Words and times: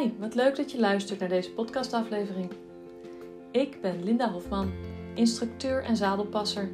Hi, 0.00 0.10
wat 0.18 0.34
leuk 0.34 0.56
dat 0.56 0.70
je 0.70 0.80
luistert 0.80 1.20
naar 1.20 1.28
deze 1.28 1.52
podcastaflevering. 1.52 2.50
Ik 3.50 3.80
ben 3.80 4.04
Linda 4.04 4.30
Hofman, 4.30 4.72
instructeur 5.14 5.82
en 5.82 5.96
zadelpasser. 5.96 6.70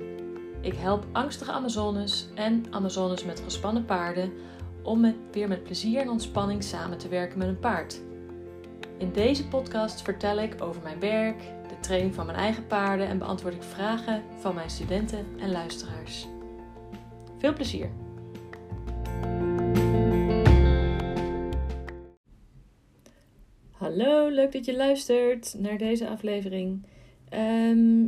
Ik 0.61 0.75
help 0.75 1.07
angstige 1.13 1.53
Amazones 1.53 2.29
en 2.35 2.65
Amazones 2.71 3.25
met 3.25 3.41
gespannen 3.41 3.85
paarden 3.85 4.33
om 4.83 5.15
weer 5.33 5.49
met 5.49 5.63
plezier 5.63 6.01
en 6.01 6.11
ontspanning 6.11 6.65
samen 6.65 6.99
te 6.99 7.09
werken 7.09 7.39
met 7.39 7.49
een 7.49 7.59
paard. 7.59 8.01
In 8.99 9.13
deze 9.13 9.49
podcast 9.49 10.03
vertel 10.03 10.39
ik 10.39 10.63
over 10.63 10.83
mijn 10.83 11.01
werk, 11.01 11.39
de 11.69 11.81
training 11.81 12.15
van 12.15 12.27
mijn 12.27 12.39
eigen 12.39 12.67
paarden 12.67 13.07
en 13.07 13.19
beantwoord 13.19 13.55
ik 13.55 13.63
vragen 13.63 14.23
van 14.39 14.55
mijn 14.55 14.71
studenten 14.71 15.27
en 15.39 15.51
luisteraars. 15.51 16.27
Veel 17.39 17.53
plezier! 17.53 18.06
Leuk 24.33 24.53
dat 24.53 24.65
je 24.65 24.77
luistert 24.77 25.55
naar 25.59 25.79
deze 25.79 26.09
aflevering. 26.09 26.83
Ehm, 27.29 28.05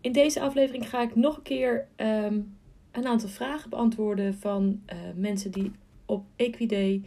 in 0.00 0.12
deze 0.12 0.40
aflevering 0.40 0.88
ga 0.88 1.02
ik 1.02 1.16
nog 1.16 1.36
een 1.36 1.42
keer 1.42 1.88
ehm, 1.96 2.40
een 2.90 3.06
aantal 3.06 3.28
vragen 3.28 3.70
beantwoorden 3.70 4.34
van 4.34 4.82
uh, 4.92 4.98
mensen 5.14 5.50
die 5.50 5.72
op 6.06 6.24
Equiday 6.36 7.02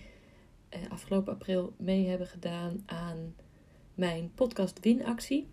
uh, 0.75 0.91
afgelopen 0.91 1.33
april 1.33 1.73
mee 1.77 2.07
hebben 2.07 2.27
gedaan 2.27 2.83
aan 2.85 3.35
mijn 3.93 4.31
podcast 4.35 4.79
Winactie. 4.79 5.47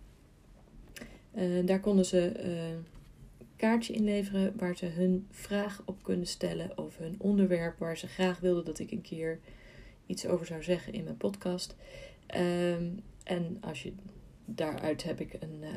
Uh, 1.35 1.65
daar 1.65 1.79
konden 1.79 2.05
ze 2.05 2.43
een 2.43 2.85
kaartje 3.55 3.93
inleveren 3.93 4.53
waar 4.57 4.75
ze 4.75 4.85
hun 4.85 5.27
vraag 5.29 5.81
op 5.85 6.03
kunnen 6.03 6.27
stellen 6.27 6.77
of 6.77 6.97
hun 6.97 7.15
onderwerp 7.17 7.79
waar 7.79 7.97
ze 7.97 8.07
graag 8.07 8.39
wilden 8.39 8.65
dat 8.65 8.79
ik 8.79 8.91
een 8.91 9.01
keer 9.01 9.39
iets 10.05 10.27
over 10.27 10.45
zou 10.45 10.63
zeggen 10.63 10.93
in 10.93 11.03
mijn 11.03 11.17
podcast. 11.17 11.75
Um, 12.35 13.03
en 13.23 13.57
als 13.61 13.83
je, 13.83 13.93
daaruit 14.45 15.03
heb 15.03 15.19
ik 15.19 15.33
een 15.39 15.57
uh, 15.61 15.67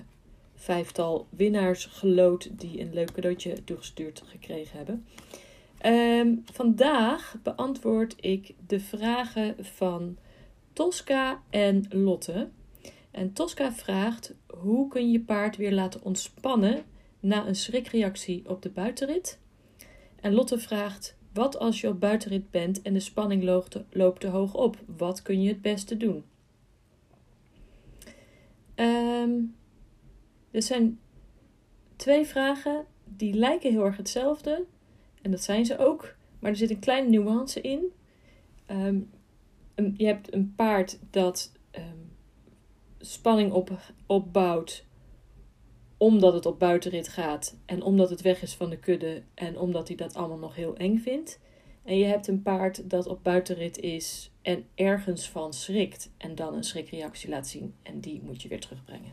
vijftal 0.54 1.26
winnaars 1.30 1.84
geloot 1.84 2.60
die 2.60 2.80
een 2.80 2.94
leuk 2.94 3.12
cadeautje 3.12 3.64
toegestuurd 3.64 4.22
gekregen 4.26 4.76
hebben. 4.76 5.06
Um, 5.86 6.42
vandaag 6.52 7.36
beantwoord 7.42 8.14
ik 8.20 8.54
de 8.66 8.80
vragen 8.80 9.56
van 9.64 10.16
Tosca 10.72 11.42
en 11.50 11.86
Lotte. 11.88 12.48
En 13.10 13.32
Tosca 13.32 13.72
vraagt: 13.72 14.34
hoe 14.46 14.88
kun 14.88 15.10
je 15.10 15.20
paard 15.20 15.56
weer 15.56 15.72
laten 15.72 16.02
ontspannen 16.02 16.82
na 17.20 17.46
een 17.46 17.56
schrikreactie 17.56 18.48
op 18.48 18.62
de 18.62 18.70
buitenrit? 18.70 19.38
En 20.20 20.32
Lotte 20.32 20.58
vraagt: 20.58 21.16
wat 21.32 21.58
als 21.58 21.80
je 21.80 21.88
op 21.88 22.00
buitenrit 22.00 22.50
bent 22.50 22.82
en 22.82 22.92
de 22.92 23.00
spanning 23.00 23.42
loopt 23.90 24.20
te 24.20 24.28
hoog 24.28 24.54
op? 24.54 24.76
Wat 24.96 25.22
kun 25.22 25.42
je 25.42 25.48
het 25.48 25.62
beste 25.62 25.96
doen? 25.96 26.24
Um, 28.76 29.54
zijn 30.50 30.98
twee 31.96 32.26
vragen 32.26 32.84
die 33.04 33.34
lijken 33.34 33.70
heel 33.70 33.84
erg 33.84 33.96
hetzelfde. 33.96 34.64
En 35.22 35.30
dat 35.30 35.42
zijn 35.42 35.66
ze 35.66 35.78
ook. 35.78 36.14
Maar 36.38 36.50
er 36.50 36.56
zit 36.56 36.70
een 36.70 36.78
kleine 36.78 37.08
nuance 37.08 37.60
in. 37.60 37.92
Um, 38.66 39.10
je 39.96 40.06
hebt 40.06 40.34
een 40.34 40.54
paard 40.56 40.98
dat 41.10 41.52
um, 41.72 42.12
spanning 42.98 43.52
op, 43.52 43.78
opbouwt 44.06 44.84
omdat 45.96 46.32
het 46.32 46.46
op 46.46 46.58
buitenrit 46.58 47.08
gaat 47.08 47.56
en 47.66 47.82
omdat 47.82 48.10
het 48.10 48.20
weg 48.20 48.42
is 48.42 48.54
van 48.54 48.70
de 48.70 48.78
kudde 48.78 49.22
en 49.34 49.58
omdat 49.58 49.88
hij 49.88 49.96
dat 49.96 50.14
allemaal 50.14 50.38
nog 50.38 50.54
heel 50.54 50.76
eng 50.76 50.98
vindt. 50.98 51.40
En 51.84 51.98
je 51.98 52.04
hebt 52.04 52.26
een 52.26 52.42
paard 52.42 52.90
dat 52.90 53.06
op 53.06 53.22
buitenrit 53.22 53.78
is 53.78 54.30
en 54.42 54.64
ergens 54.74 55.28
van 55.28 55.52
schrikt 55.52 56.10
en 56.16 56.34
dan 56.34 56.54
een 56.54 56.64
schrikreactie 56.64 57.28
laat 57.28 57.46
zien 57.46 57.74
en 57.82 58.00
die 58.00 58.20
moet 58.22 58.42
je 58.42 58.48
weer 58.48 58.60
terugbrengen. 58.60 59.12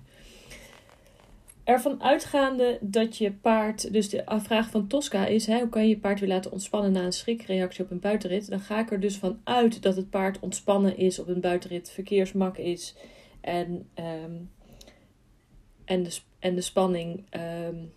Ervan 1.63 2.03
uitgaande 2.03 2.77
dat 2.81 3.17
je 3.17 3.31
paard, 3.31 3.93
dus 3.93 4.09
de 4.09 4.23
vraag 4.25 4.69
van 4.69 4.87
Tosca 4.87 5.25
is: 5.25 5.45
hè, 5.45 5.59
hoe 5.59 5.69
kan 5.69 5.81
je 5.81 5.89
je 5.89 5.97
paard 5.97 6.19
weer 6.19 6.29
laten 6.29 6.51
ontspannen 6.51 6.91
na 6.91 7.03
een 7.03 7.13
schrikreactie 7.13 7.83
op 7.83 7.91
een 7.91 7.99
buitenrit? 7.99 8.49
Dan 8.49 8.59
ga 8.59 8.79
ik 8.79 8.91
er 8.91 8.99
dus 8.99 9.17
van 9.17 9.39
uit 9.43 9.81
dat 9.81 9.95
het 9.95 10.09
paard 10.09 10.39
ontspannen 10.39 10.97
is 10.97 11.19
op 11.19 11.27
een 11.27 11.41
buitenrit, 11.41 11.89
verkeersmak 11.89 12.57
is 12.57 12.95
en, 13.41 13.89
um, 13.95 14.49
en, 15.85 16.03
de, 16.03 16.19
en 16.39 16.55
de 16.55 16.61
spanning 16.61 17.25
um, 17.67 17.91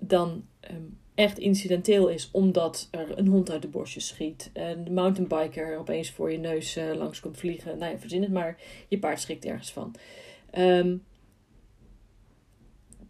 dan 0.00 0.44
um, 0.70 0.98
echt 1.20 1.38
incidenteel 1.38 2.08
is 2.08 2.28
omdat 2.32 2.88
er 2.90 3.18
een 3.18 3.26
hond 3.26 3.50
uit 3.50 3.62
de 3.62 3.68
bosjes 3.68 4.06
schiet. 4.06 4.50
En 4.52 4.84
de 4.84 4.90
mountainbiker 4.90 5.78
opeens 5.78 6.10
voor 6.10 6.32
je 6.32 6.38
neus 6.38 6.76
uh, 6.76 6.94
langs 6.94 7.20
komt 7.20 7.36
vliegen. 7.38 7.78
Nou 7.78 7.92
ja, 7.92 7.98
verzin 7.98 8.22
het 8.22 8.32
maar. 8.32 8.60
Je 8.88 8.98
paard 8.98 9.20
schrikt 9.20 9.44
ergens 9.44 9.72
van. 9.72 9.94
Um, 10.58 11.02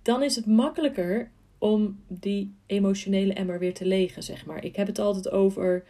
dan 0.02 0.22
is 0.22 0.36
het 0.36 0.46
makkelijker 0.46 1.30
om 1.58 2.00
die 2.08 2.54
emotionele 2.66 3.32
emmer 3.32 3.58
weer 3.58 3.74
te 3.74 3.86
legen, 3.86 4.22
zeg 4.22 4.46
maar. 4.46 4.64
Ik 4.64 4.76
heb 4.76 4.86
het 4.86 4.98
altijd 4.98 5.30
over 5.30 5.84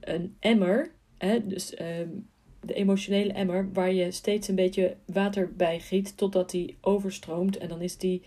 een 0.00 0.36
emmer. 0.40 0.90
Hè, 1.18 1.46
dus 1.46 1.80
um, 1.80 2.28
de 2.60 2.74
emotionele 2.74 3.32
emmer 3.32 3.72
waar 3.72 3.92
je 3.92 4.10
steeds 4.10 4.48
een 4.48 4.54
beetje 4.54 4.96
water 5.04 5.52
bij 5.56 5.80
giet 5.80 6.16
totdat 6.16 6.50
die 6.50 6.76
overstroomt. 6.80 7.58
En 7.58 7.68
dan 7.68 7.80
is 7.80 7.96
die 7.96 8.22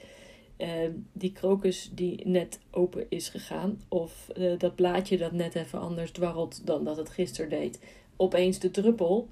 uh, 0.59 0.67
die 1.13 1.31
krokus 1.31 1.91
die 1.93 2.27
net 2.27 2.59
open 2.71 3.05
is 3.09 3.29
gegaan, 3.29 3.81
of 3.87 4.27
uh, 4.37 4.51
dat 4.57 4.75
blaadje 4.75 5.17
dat 5.17 5.31
net 5.31 5.55
even 5.55 5.79
anders 5.79 6.11
dwarrelt 6.11 6.67
dan 6.67 6.83
dat 6.83 6.97
het 6.97 7.09
gisteren 7.09 7.49
deed, 7.49 7.79
opeens 8.15 8.59
de 8.59 8.71
druppel 8.71 9.29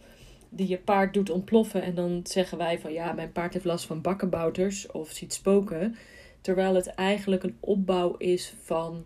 die 0.50 0.68
je 0.68 0.78
paard 0.78 1.14
doet 1.14 1.30
ontploffen. 1.30 1.82
En 1.82 1.96
dan 1.96 2.20
zeggen 2.24 2.58
wij 2.58 2.80
van 2.80 2.94
ja, 2.94 3.14
mijn 3.14 3.32
paard 3.32 3.54
heeft 3.54 3.66
last 3.66 3.86
van 3.86 4.02
bakkenbouters 4.02 4.92
of 4.92 5.12
ziet 5.12 5.34
spoken. 5.34 5.96
Terwijl 6.42 6.76
het 6.76 6.88
eigenlijk 6.88 7.44
een 7.44 7.58
opbouw 7.60 8.16
is 8.18 8.54
van 8.62 9.06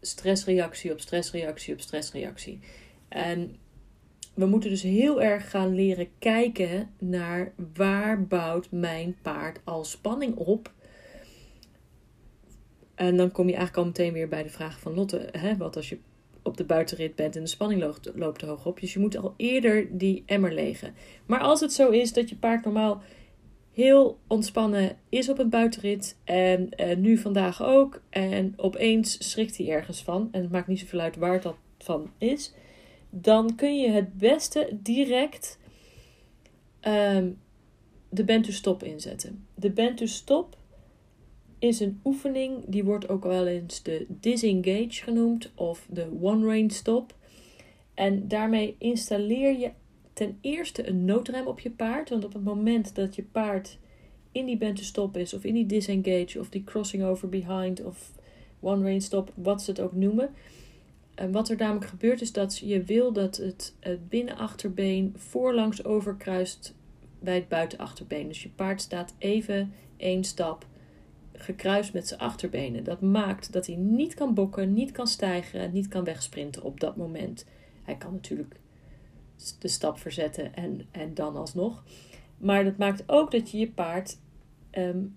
stressreactie 0.00 0.92
op 0.92 1.00
stressreactie 1.00 1.74
op 1.74 1.80
stressreactie. 1.80 2.58
En 3.08 3.56
we 4.34 4.46
moeten 4.46 4.70
dus 4.70 4.82
heel 4.82 5.22
erg 5.22 5.50
gaan 5.50 5.74
leren 5.74 6.08
kijken 6.18 6.90
naar 6.98 7.52
waar 7.74 8.26
bouwt 8.26 8.70
mijn 8.70 9.16
paard 9.22 9.60
al 9.64 9.84
spanning 9.84 10.36
op 10.36 10.72
en 12.96 13.16
dan 13.16 13.32
kom 13.32 13.48
je 13.48 13.54
eigenlijk 13.54 13.86
al 13.86 13.92
meteen 13.92 14.12
weer 14.12 14.28
bij 14.28 14.42
de 14.42 14.48
vraag 14.48 14.80
van 14.80 14.94
Lotte. 14.94 15.28
Hè? 15.32 15.56
Wat 15.56 15.76
als 15.76 15.88
je 15.88 15.98
op 16.42 16.56
de 16.56 16.64
buitenrit 16.64 17.14
bent 17.14 17.36
en 17.36 17.42
de 17.42 17.48
spanning 17.48 17.80
loopt, 17.80 18.10
loopt 18.14 18.38
te 18.38 18.46
hoog 18.46 18.66
op. 18.66 18.80
Dus 18.80 18.92
je 18.92 18.98
moet 18.98 19.16
al 19.16 19.34
eerder 19.36 19.98
die 19.98 20.22
emmer 20.26 20.52
legen. 20.54 20.94
Maar 21.26 21.40
als 21.40 21.60
het 21.60 21.72
zo 21.72 21.90
is 21.90 22.12
dat 22.12 22.28
je 22.28 22.36
paard 22.36 22.64
normaal 22.64 23.02
heel 23.72 24.18
ontspannen 24.26 24.96
is 25.08 25.28
op 25.28 25.38
een 25.38 25.48
buitenrit. 25.48 26.16
En 26.24 26.68
uh, 26.76 26.96
nu 26.96 27.16
vandaag 27.16 27.62
ook. 27.62 28.02
En 28.10 28.54
opeens 28.56 29.30
schrikt 29.30 29.56
hij 29.56 29.68
ergens 29.68 30.02
van. 30.02 30.28
En 30.32 30.42
het 30.42 30.50
maakt 30.50 30.66
niet 30.66 30.80
zoveel 30.80 31.00
uit 31.00 31.16
waar 31.16 31.40
dat 31.40 31.56
van 31.78 32.10
is. 32.18 32.54
Dan 33.10 33.54
kun 33.54 33.80
je 33.80 33.90
het 33.90 34.18
beste 34.18 34.68
direct 34.82 35.58
um, 36.82 37.38
de 38.08 38.24
bend 38.24 38.44
to 38.44 38.50
stop 38.50 38.82
inzetten. 38.82 39.46
De 39.54 39.70
bend 39.70 39.96
to 39.96 40.06
stop 40.06 40.56
is 41.58 41.80
een 41.80 42.00
oefening 42.04 42.64
die 42.66 42.84
wordt 42.84 43.08
ook 43.08 43.24
wel 43.24 43.46
eens 43.46 43.82
de 43.82 44.06
disengage 44.08 45.02
genoemd 45.02 45.52
of 45.54 45.86
de 45.90 46.08
one 46.20 46.46
range 46.46 46.72
stop. 46.72 47.14
En 47.94 48.28
daarmee 48.28 48.76
installeer 48.78 49.58
je 49.58 49.70
ten 50.12 50.38
eerste 50.40 50.88
een 50.88 51.04
noodrem 51.04 51.46
op 51.46 51.60
je 51.60 51.70
paard. 51.70 52.10
Want 52.10 52.24
op 52.24 52.32
het 52.32 52.44
moment 52.44 52.94
dat 52.94 53.14
je 53.14 53.22
paard 53.22 53.78
in 54.32 54.46
die 54.46 54.56
bent 54.56 54.76
te 54.76 54.84
stop 54.84 55.16
is, 55.16 55.34
of 55.34 55.44
in 55.44 55.54
die 55.54 55.66
disengage, 55.66 56.40
of 56.40 56.48
die 56.48 56.64
crossing 56.64 57.02
over 57.02 57.28
behind, 57.28 57.84
of 57.84 58.12
one 58.60 58.84
range 58.84 59.00
stop, 59.00 59.32
wat 59.34 59.62
ze 59.62 59.70
het 59.70 59.80
ook 59.80 59.92
noemen. 59.92 60.30
En 61.14 61.32
wat 61.32 61.48
er 61.48 61.56
namelijk 61.56 61.86
gebeurt 61.86 62.20
is 62.20 62.32
dat 62.32 62.58
je 62.58 62.82
wil 62.82 63.12
dat 63.12 63.36
het, 63.36 63.74
het 63.80 64.08
binnenachterbeen 64.08 65.14
voorlangs 65.16 65.84
overkruist 65.84 66.74
bij 67.18 67.34
het 67.34 67.48
buitenachterbeen. 67.48 68.28
Dus 68.28 68.42
je 68.42 68.48
paard 68.48 68.80
staat 68.80 69.14
even 69.18 69.72
één 69.96 70.24
stap 70.24 70.66
gekruist 71.38 71.92
met 71.92 72.08
zijn 72.08 72.20
achterbenen. 72.20 72.84
Dat 72.84 73.00
maakt 73.00 73.52
dat 73.52 73.66
hij 73.66 73.76
niet 73.76 74.14
kan 74.14 74.34
bokken, 74.34 74.72
niet 74.72 74.90
kan 74.90 75.06
stijgen, 75.06 75.72
niet 75.72 75.88
kan 75.88 76.04
wegsprinten 76.04 76.62
op 76.62 76.80
dat 76.80 76.96
moment. 76.96 77.46
Hij 77.82 77.96
kan 77.96 78.12
natuurlijk 78.12 78.60
de 79.58 79.68
stap 79.68 79.98
verzetten 79.98 80.54
en, 80.54 80.80
en 80.90 81.14
dan 81.14 81.36
alsnog. 81.36 81.84
Maar 82.38 82.64
dat 82.64 82.76
maakt 82.76 83.02
ook 83.06 83.30
dat 83.30 83.50
je 83.50 83.58
je 83.58 83.70
paard 83.70 84.18
um, 84.72 85.16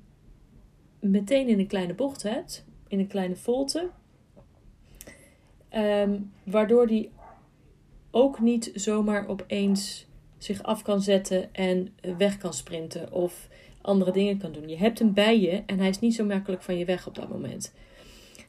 meteen 0.99 1.47
in 1.47 1.59
een 1.59 1.67
kleine 1.67 1.93
bocht 1.93 2.23
hebt, 2.23 2.65
in 2.87 2.99
een 2.99 3.07
kleine 3.07 3.35
volte. 3.35 3.89
Um, 5.75 6.31
waardoor 6.43 6.87
die 6.87 7.11
ook 8.11 8.39
niet 8.39 8.71
zomaar 8.73 9.27
opeens 9.27 10.07
zich 10.37 10.63
af 10.63 10.81
kan 10.81 11.01
zetten 11.01 11.53
en 11.53 11.93
weg 12.17 12.37
kan 12.37 12.53
sprinten. 12.53 13.11
Of 13.11 13.47
andere 13.81 14.11
dingen 14.11 14.37
kan 14.37 14.51
doen. 14.51 14.69
Je 14.69 14.77
hebt 14.77 14.99
hem 14.99 15.13
bij 15.13 15.39
je 15.39 15.63
en 15.65 15.79
hij 15.79 15.89
is 15.89 15.99
niet 15.99 16.15
zo 16.15 16.25
makkelijk 16.25 16.61
van 16.61 16.77
je 16.77 16.85
weg 16.85 17.07
op 17.07 17.15
dat 17.15 17.29
moment. 17.29 17.73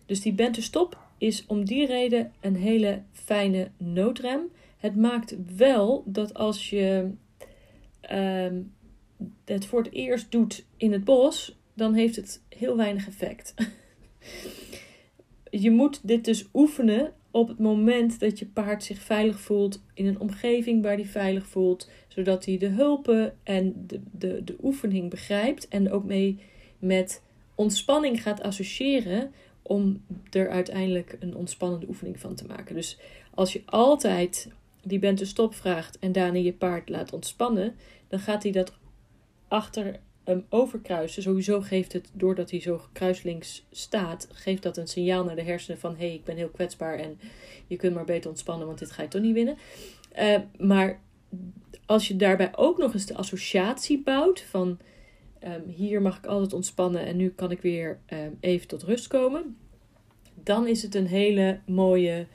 Dus 0.06 0.20
die 0.20 0.32
bent 0.32 0.62
stop 0.62 0.98
is 1.18 1.44
om 1.46 1.64
die 1.64 1.86
reden 1.86 2.32
een 2.40 2.56
hele 2.56 3.02
fijne 3.12 3.70
noodrem. 3.76 4.40
Het 4.76 4.96
maakt 4.96 5.36
wel 5.56 6.02
dat 6.06 6.34
als 6.34 6.70
je 6.70 7.10
ehm, 8.00 8.62
het 9.44 9.66
voor 9.66 9.82
het 9.82 9.92
eerst 9.92 10.30
doet 10.30 10.64
in 10.76 10.92
het 10.92 11.04
bos, 11.04 11.58
dan 11.74 11.94
heeft 11.94 12.16
het 12.16 12.42
heel 12.48 12.76
weinig 12.76 13.06
effect. 13.06 13.54
je 15.64 15.70
moet 15.70 16.00
dit 16.02 16.24
dus 16.24 16.48
oefenen 16.54 17.12
op 17.30 17.48
het 17.48 17.58
moment 17.58 18.20
dat 18.20 18.38
je 18.38 18.46
paard 18.46 18.84
zich 18.84 18.98
veilig 18.98 19.40
voelt 19.40 19.82
in 19.94 20.06
een 20.06 20.20
omgeving 20.20 20.82
waar 20.82 20.94
hij 20.94 21.06
veilig 21.06 21.46
voelt, 21.46 21.90
zodat 22.08 22.44
hij 22.44 22.58
de 22.58 22.68
hulpen 22.68 23.34
en 23.42 23.84
de, 23.86 24.00
de, 24.10 24.44
de 24.44 24.56
oefening 24.62 25.10
begrijpt 25.10 25.68
en 25.68 25.90
ook 25.90 26.04
mee 26.04 26.38
met 26.78 27.22
ontspanning 27.54 28.22
gaat 28.22 28.42
associëren 28.42 29.32
om 29.62 30.02
er 30.30 30.50
uiteindelijk 30.50 31.16
een 31.20 31.34
ontspannende 31.34 31.88
oefening 31.88 32.20
van 32.20 32.34
te 32.34 32.46
maken. 32.46 32.74
Dus 32.74 32.98
als 33.34 33.52
je 33.52 33.62
altijd 33.64 34.48
die 34.82 34.98
bent 34.98 35.18
de 35.18 35.24
stop 35.24 35.54
vraagt 35.54 35.98
en 35.98 36.12
daarna 36.12 36.38
je 36.38 36.52
paard 36.52 36.88
laat 36.88 37.12
ontspannen, 37.12 37.74
dan 38.08 38.18
gaat 38.18 38.42
hij 38.42 38.52
dat 38.52 38.72
achter 39.48 40.00
overkruisen. 40.48 41.22
Sowieso 41.22 41.60
geeft 41.60 41.92
het, 41.92 42.10
doordat 42.12 42.50
hij 42.50 42.60
zo 42.60 42.80
kruislinks 42.92 43.66
staat, 43.70 44.28
geeft 44.32 44.62
dat 44.62 44.76
een 44.76 44.88
signaal 44.88 45.24
naar 45.24 45.36
de 45.36 45.42
hersenen 45.42 45.80
van 45.80 45.96
hé, 45.96 46.06
hey, 46.06 46.14
ik 46.14 46.24
ben 46.24 46.36
heel 46.36 46.48
kwetsbaar 46.48 46.98
en 46.98 47.18
je 47.66 47.76
kunt 47.76 47.94
maar 47.94 48.04
beter 48.04 48.30
ontspannen, 48.30 48.66
want 48.66 48.78
dit 48.78 48.90
ga 48.90 49.02
je 49.02 49.08
toch 49.08 49.22
niet 49.22 49.34
winnen. 49.34 49.56
Uh, 50.18 50.36
maar 50.58 51.00
als 51.86 52.08
je 52.08 52.16
daarbij 52.16 52.56
ook 52.56 52.78
nog 52.78 52.94
eens 52.94 53.06
de 53.06 53.14
associatie 53.14 54.02
bouwt 54.02 54.40
van 54.40 54.78
um, 55.44 55.62
hier 55.66 56.02
mag 56.02 56.18
ik 56.18 56.26
altijd 56.26 56.52
ontspannen 56.52 57.06
en 57.06 57.16
nu 57.16 57.28
kan 57.28 57.50
ik 57.50 57.60
weer 57.60 57.98
um, 58.12 58.36
even 58.40 58.68
tot 58.68 58.82
rust 58.82 59.06
komen, 59.06 59.56
dan 60.34 60.66
is 60.66 60.82
het 60.82 60.94
een 60.94 61.06
hele 61.06 61.60
mooie 61.66 62.26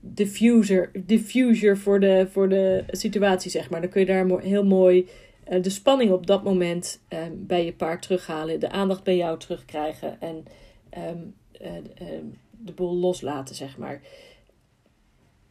diffuser, 0.00 0.90
diffuser 1.06 1.78
voor, 1.78 2.00
de, 2.00 2.26
voor 2.30 2.48
de 2.48 2.84
situatie, 2.86 3.50
zeg 3.50 3.70
maar. 3.70 3.80
Dan 3.80 3.90
kun 3.90 4.00
je 4.00 4.06
daar 4.06 4.40
heel 4.40 4.64
mooi 4.64 5.08
de 5.48 5.70
spanning 5.70 6.10
op 6.10 6.26
dat 6.26 6.44
moment 6.44 7.00
um, 7.08 7.46
bij 7.46 7.64
je 7.64 7.72
paard 7.72 8.02
terughalen, 8.02 8.60
de 8.60 8.70
aandacht 8.70 9.02
bij 9.02 9.16
jou 9.16 9.38
terugkrijgen 9.38 10.20
en 10.20 10.46
um, 10.98 11.34
uh, 11.62 11.74
uh, 11.74 12.18
de 12.50 12.72
boel 12.72 12.94
loslaten, 12.94 13.54
zeg 13.54 13.78
maar. 13.78 14.00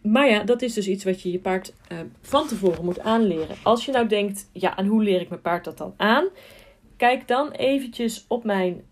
Maar 0.01 0.29
ja, 0.29 0.43
dat 0.43 0.61
is 0.61 0.73
dus 0.73 0.87
iets 0.87 1.03
wat 1.03 1.21
je 1.21 1.31
je 1.31 1.39
paard 1.39 1.73
van 2.21 2.47
tevoren 2.47 2.85
moet 2.85 2.99
aanleren. 2.99 3.55
Als 3.63 3.85
je 3.85 3.91
nou 3.91 4.07
denkt, 4.07 4.49
ja, 4.51 4.77
en 4.77 4.85
hoe 4.85 5.03
leer 5.03 5.21
ik 5.21 5.29
mijn 5.29 5.41
paard 5.41 5.63
dat 5.63 5.77
dan 5.77 5.93
aan? 5.97 6.27
Kijk 6.97 7.27
dan 7.27 7.51
eventjes 7.51 8.25
op 8.27 8.43
mijn, 8.43 8.83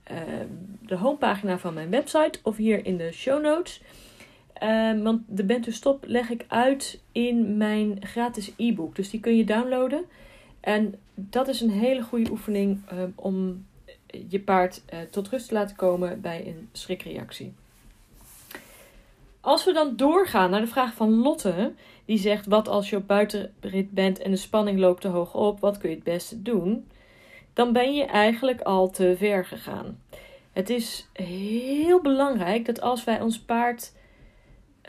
de 0.82 0.96
homepagina 0.96 1.58
van 1.58 1.74
mijn 1.74 1.90
website 1.90 2.40
of 2.44 2.58
hier 2.58 2.86
in 2.86 2.98
de 2.98 3.12
show 3.12 3.42
notes. 3.42 3.82
want 5.04 5.22
de 5.28 5.44
Bent 5.44 5.68
Stop 5.70 6.04
leg 6.08 6.30
ik 6.30 6.46
uit 6.48 7.02
in 7.12 7.58
mijn 7.58 7.98
gratis 8.00 8.52
e-book. 8.58 8.96
Dus 8.96 9.10
die 9.10 9.20
kun 9.20 9.36
je 9.36 9.44
downloaden. 9.44 10.06
En 10.64 10.96
dat 11.16 11.48
is 11.48 11.62
een 11.62 11.70
hele 11.70 12.02
goede 12.02 12.32
oefening 12.32 12.82
um, 12.92 13.14
om 13.16 13.66
je 14.28 14.40
paard 14.40 14.82
uh, 14.94 15.00
tot 15.12 15.30
rust 15.30 15.48
te 15.48 15.54
laten 15.54 15.76
komen 15.76 16.22
bij 16.22 16.48
een 16.48 16.70
schrikreactie. 16.72 17.54
Als 19.42 19.66
we 19.66 19.74
dan 19.74 19.96
doorgaan 19.96 20.50
naar 20.50 20.62
de 20.62 20.68
vraag 20.68 20.94
van 20.94 21.14
Lotte, 21.14 21.74
die 22.06 22.18
zegt: 22.18 22.46
Wat 22.46 22.68
als 22.68 22.90
je 22.90 22.96
op 22.96 23.08
buitenrit 23.08 23.92
bent 23.92 24.20
en 24.20 24.32
de 24.32 24.38
spanning 24.38 24.80
loopt 24.80 25.02
te 25.02 25.08
hoog 25.08 25.34
op, 25.34 25.60
wat 25.60 25.78
kun 25.78 25.90
je 25.90 25.96
het 25.96 26.04
beste 26.04 26.42
doen? 26.42 26.88
Dan 27.54 27.74
ben 27.74 27.94
je 27.94 28.04
eigenlijk 28.04 28.62
al 28.62 28.90
te 28.90 29.16
ver 29.18 29.46
gegaan. 29.46 30.00
Het 30.52 30.70
is 30.70 31.08
heel 31.14 32.02
belangrijk 32.02 32.66
dat 32.66 32.82
als 32.82 33.04
wij 33.04 33.22
ons 33.22 33.40
paard 33.40 33.94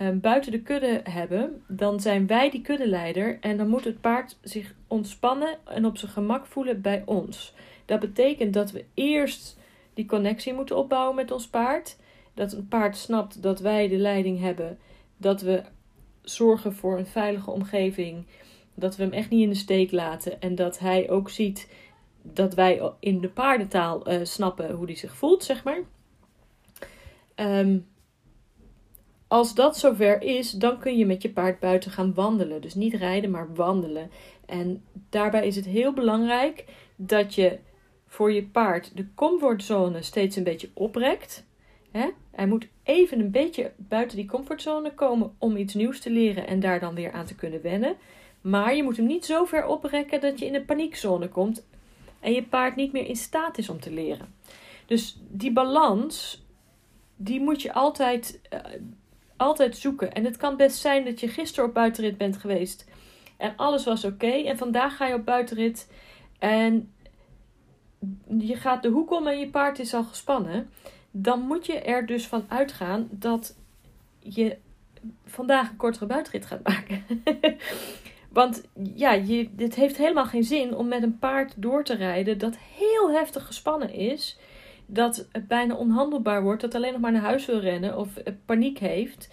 um, 0.00 0.20
buiten 0.20 0.52
de 0.52 0.62
kudde 0.62 1.00
hebben, 1.05 1.64
dan 1.69 2.00
zijn 2.00 2.26
wij 2.26 2.50
die 2.50 2.61
kuddeleider 2.61 3.38
en 3.41 3.56
dan 3.56 3.69
moet 3.69 3.85
het 3.85 4.00
paard 4.00 4.38
zich 4.43 4.75
ontspannen 4.88 5.58
en 5.64 5.87
op 5.87 5.96
zijn 5.96 6.11
gemak 6.11 6.46
voelen 6.46 6.81
bij 6.81 7.02
ons. 7.05 7.55
Dat 7.85 8.00
betekent 8.00 8.55
dat 8.55 8.70
we 8.70 8.85
eerst 8.94 9.58
die 9.94 10.06
connectie 10.06 10.55
moeten 10.55 10.76
opbouwen 10.76 11.14
met 11.14 11.31
ons 11.31 11.49
paard. 11.49 11.96
Dat 12.35 12.52
een 12.52 12.69
paard 12.69 12.96
snapt 12.96 13.43
dat 13.43 13.61
wij 13.61 13.88
de 13.88 13.96
leiding 13.96 14.41
hebben, 14.41 14.79
dat 15.17 15.41
we 15.41 15.62
zorgen 16.23 16.75
voor 16.75 16.99
een 16.99 17.06
veilige 17.06 17.50
omgeving, 17.50 18.26
dat 18.75 18.96
we 18.96 19.02
hem 19.02 19.12
echt 19.12 19.31
niet 19.31 19.43
in 19.43 19.49
de 19.49 19.55
steek 19.55 19.93
laten 19.93 20.41
en 20.41 20.55
dat 20.55 20.79
hij 20.79 21.11
ook 21.11 21.31
ziet 21.31 21.69
dat 22.23 22.55
wij 22.55 22.93
in 23.00 23.20
de 23.20 23.29
paardentaal 23.29 24.12
uh, 24.12 24.20
snappen 24.23 24.70
hoe 24.70 24.87
hij 24.87 24.96
zich 24.96 25.17
voelt, 25.17 25.44
zeg 25.44 25.64
maar. 25.64 25.81
Um, 27.37 27.87
als 29.34 29.54
dat 29.54 29.78
zover 29.78 30.22
is, 30.22 30.50
dan 30.50 30.78
kun 30.78 30.96
je 30.96 31.06
met 31.06 31.22
je 31.22 31.31
paard 31.31 31.60
buiten 31.60 31.90
gaan 31.90 32.14
wandelen. 32.14 32.60
Dus 32.60 32.75
niet 32.75 32.94
rijden, 32.94 33.31
maar 33.31 33.54
wandelen. 33.54 34.10
En 34.46 34.84
daarbij 35.10 35.46
is 35.46 35.56
het 35.56 35.64
heel 35.64 35.92
belangrijk 35.92 36.64
dat 36.96 37.34
je 37.34 37.58
voor 38.06 38.32
je 38.32 38.44
paard 38.44 38.96
de 38.96 39.06
comfortzone 39.14 40.02
steeds 40.02 40.36
een 40.36 40.44
beetje 40.44 40.70
oprekt. 40.75 41.44
Hij 42.31 42.46
moet 42.46 42.66
even 42.82 43.20
een 43.20 43.31
beetje 43.31 43.72
buiten 43.76 44.16
die 44.16 44.26
comfortzone 44.26 44.94
komen 44.94 45.34
om 45.38 45.56
iets 45.56 45.75
nieuws 45.75 46.00
te 46.00 46.10
leren 46.10 46.46
en 46.46 46.60
daar 46.60 46.81
dan 46.81 46.94
weer 46.94 47.12
aan 47.12 47.26
te 47.26 47.34
kunnen 47.34 47.62
wennen. 47.62 47.96
Maar 48.40 48.76
je 48.76 48.82
moet 48.82 48.96
hem 48.96 49.06
niet 49.06 49.25
zo 49.25 49.44
ver 49.44 49.66
oprekken 49.66 50.20
dat 50.20 50.38
je 50.38 50.46
in 50.46 50.54
een 50.54 50.64
paniekzone 50.64 51.28
komt 51.28 51.66
en 52.20 52.32
je 52.32 52.42
paard 52.42 52.76
niet 52.76 52.92
meer 52.92 53.06
in 53.06 53.16
staat 53.16 53.58
is 53.58 53.69
om 53.69 53.81
te 53.81 53.92
leren. 53.92 54.34
Dus 54.86 55.19
die 55.28 55.52
balans, 55.52 56.44
die 57.16 57.40
moet 57.40 57.62
je 57.62 57.72
altijd 57.72 58.40
uh, 58.52 58.60
altijd 59.36 59.76
zoeken. 59.76 60.12
En 60.12 60.25
het 60.25 60.36
kan 60.36 60.56
best 60.56 60.78
zijn 60.78 61.04
dat 61.04 61.20
je 61.20 61.28
gisteren 61.28 61.69
op 61.69 61.75
buitenrit 61.75 62.19
bent 62.19 62.36
geweest 62.36 62.84
en 63.36 63.52
alles 63.56 63.84
was 63.84 64.04
oké. 64.04 64.26
en 64.26 64.56
vandaag 64.56 64.96
ga 64.96 65.06
je 65.06 65.14
op 65.14 65.25
buitenrit 65.25 65.90
en 66.38 66.92
je 68.38 68.56
gaat 68.56 68.82
de 68.82 68.88
hoek 68.88 69.10
om 69.10 69.26
en 69.26 69.38
je 69.38 69.50
paard 69.50 69.78
is 69.78 69.94
al 69.94 70.04
gespannen. 70.04 70.70
Dan 71.10 71.40
moet 71.40 71.66
je 71.66 71.81
er 71.81 72.06
dus 72.06 72.26
van 72.26 72.44
uitgaan 72.48 73.08
dat 73.10 73.56
je 74.19 74.56
vandaag 75.26 75.70
een 75.70 75.76
kortere 75.76 76.06
buitenrit 76.06 76.46
gaat 76.46 76.66
maken. 76.66 77.04
Want 78.31 78.64
ja, 78.94 79.12
je, 79.12 79.50
het 79.56 79.75
heeft 79.75 79.96
helemaal 79.96 80.26
geen 80.26 80.44
zin 80.44 80.75
om 80.75 80.88
met 80.88 81.02
een 81.02 81.19
paard 81.19 81.52
door 81.56 81.84
te 81.84 81.94
rijden 81.94 82.38
dat 82.38 82.56
heel 82.76 83.10
heftig 83.10 83.46
gespannen 83.46 83.92
is 83.92 84.38
dat 84.94 85.29
het 85.32 85.49
bijna 85.49 85.75
onhandelbaar 85.75 86.43
wordt, 86.43 86.61
dat 86.61 86.75
alleen 86.75 86.93
nog 86.93 87.00
maar 87.00 87.12
naar 87.12 87.23
huis 87.23 87.46
wil 87.46 87.61
rennen 87.61 87.99
of 87.99 88.08
paniek 88.44 88.79
heeft, 88.79 89.29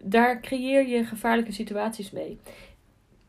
daar 0.00 0.40
creëer 0.40 0.88
je 0.88 1.04
gevaarlijke 1.04 1.52
situaties 1.52 2.10
mee. 2.10 2.38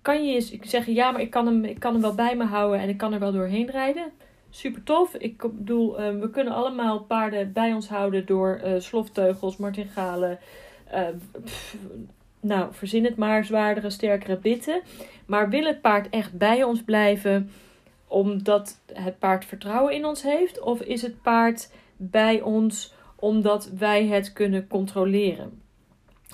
Kan 0.02 0.28
je 0.28 0.58
zeggen, 0.62 0.94
ja, 0.94 1.12
maar 1.12 1.22
ik 1.22 1.30
kan, 1.30 1.46
hem, 1.46 1.66
ik 1.66 1.80
kan 1.80 1.94
hem 1.94 2.02
wel 2.02 2.16
bij 2.16 2.36
me 2.36 2.44
houden 2.44 2.80
en 2.80 2.90
ik 2.90 2.98
kan 2.98 3.14
er 3.14 3.20
wel 3.20 3.32
doorheen 3.32 3.70
rijden? 3.70 4.12
Super 4.50 4.84
tof. 4.84 5.16
Ik 5.16 5.38
bedoel, 5.38 6.00
eh, 6.00 6.20
we 6.20 6.30
kunnen 6.30 6.54
allemaal 6.54 7.00
paarden 7.00 7.54
bij 7.54 7.74
ons 7.74 7.90
houden 7.90 8.26
door 8.26 8.62
uh, 8.66 8.80
slofteugels, 8.80 9.58
martingalen. 9.58 10.40
Uh, 10.94 11.08
nou, 12.40 12.74
verzin 12.74 13.06
het 13.06 13.16
maar, 13.16 13.46
zwaardere, 13.46 13.90
sterkere 13.90 14.38
bitten. 14.38 14.82
Maar 15.26 15.50
wil 15.50 15.64
het 15.64 15.82
paard 15.82 16.10
echt 16.10 16.38
bij 16.38 16.64
ons 16.64 16.84
blijven? 16.84 17.52
Omdat 18.10 18.82
het 18.94 19.20
paard 19.20 19.46
vertrouwen 19.46 19.94
in 19.94 20.06
ons 20.06 20.22
heeft? 20.22 20.62
Of 20.62 20.82
is 20.82 21.02
het 21.02 21.22
paard 21.22 21.72
bij 21.98 22.42
ons 22.42 22.94
omdat 23.16 23.70
wij 23.70 24.08
het 24.08 24.34
kunnen 24.34 24.68
controleren? 24.68 25.62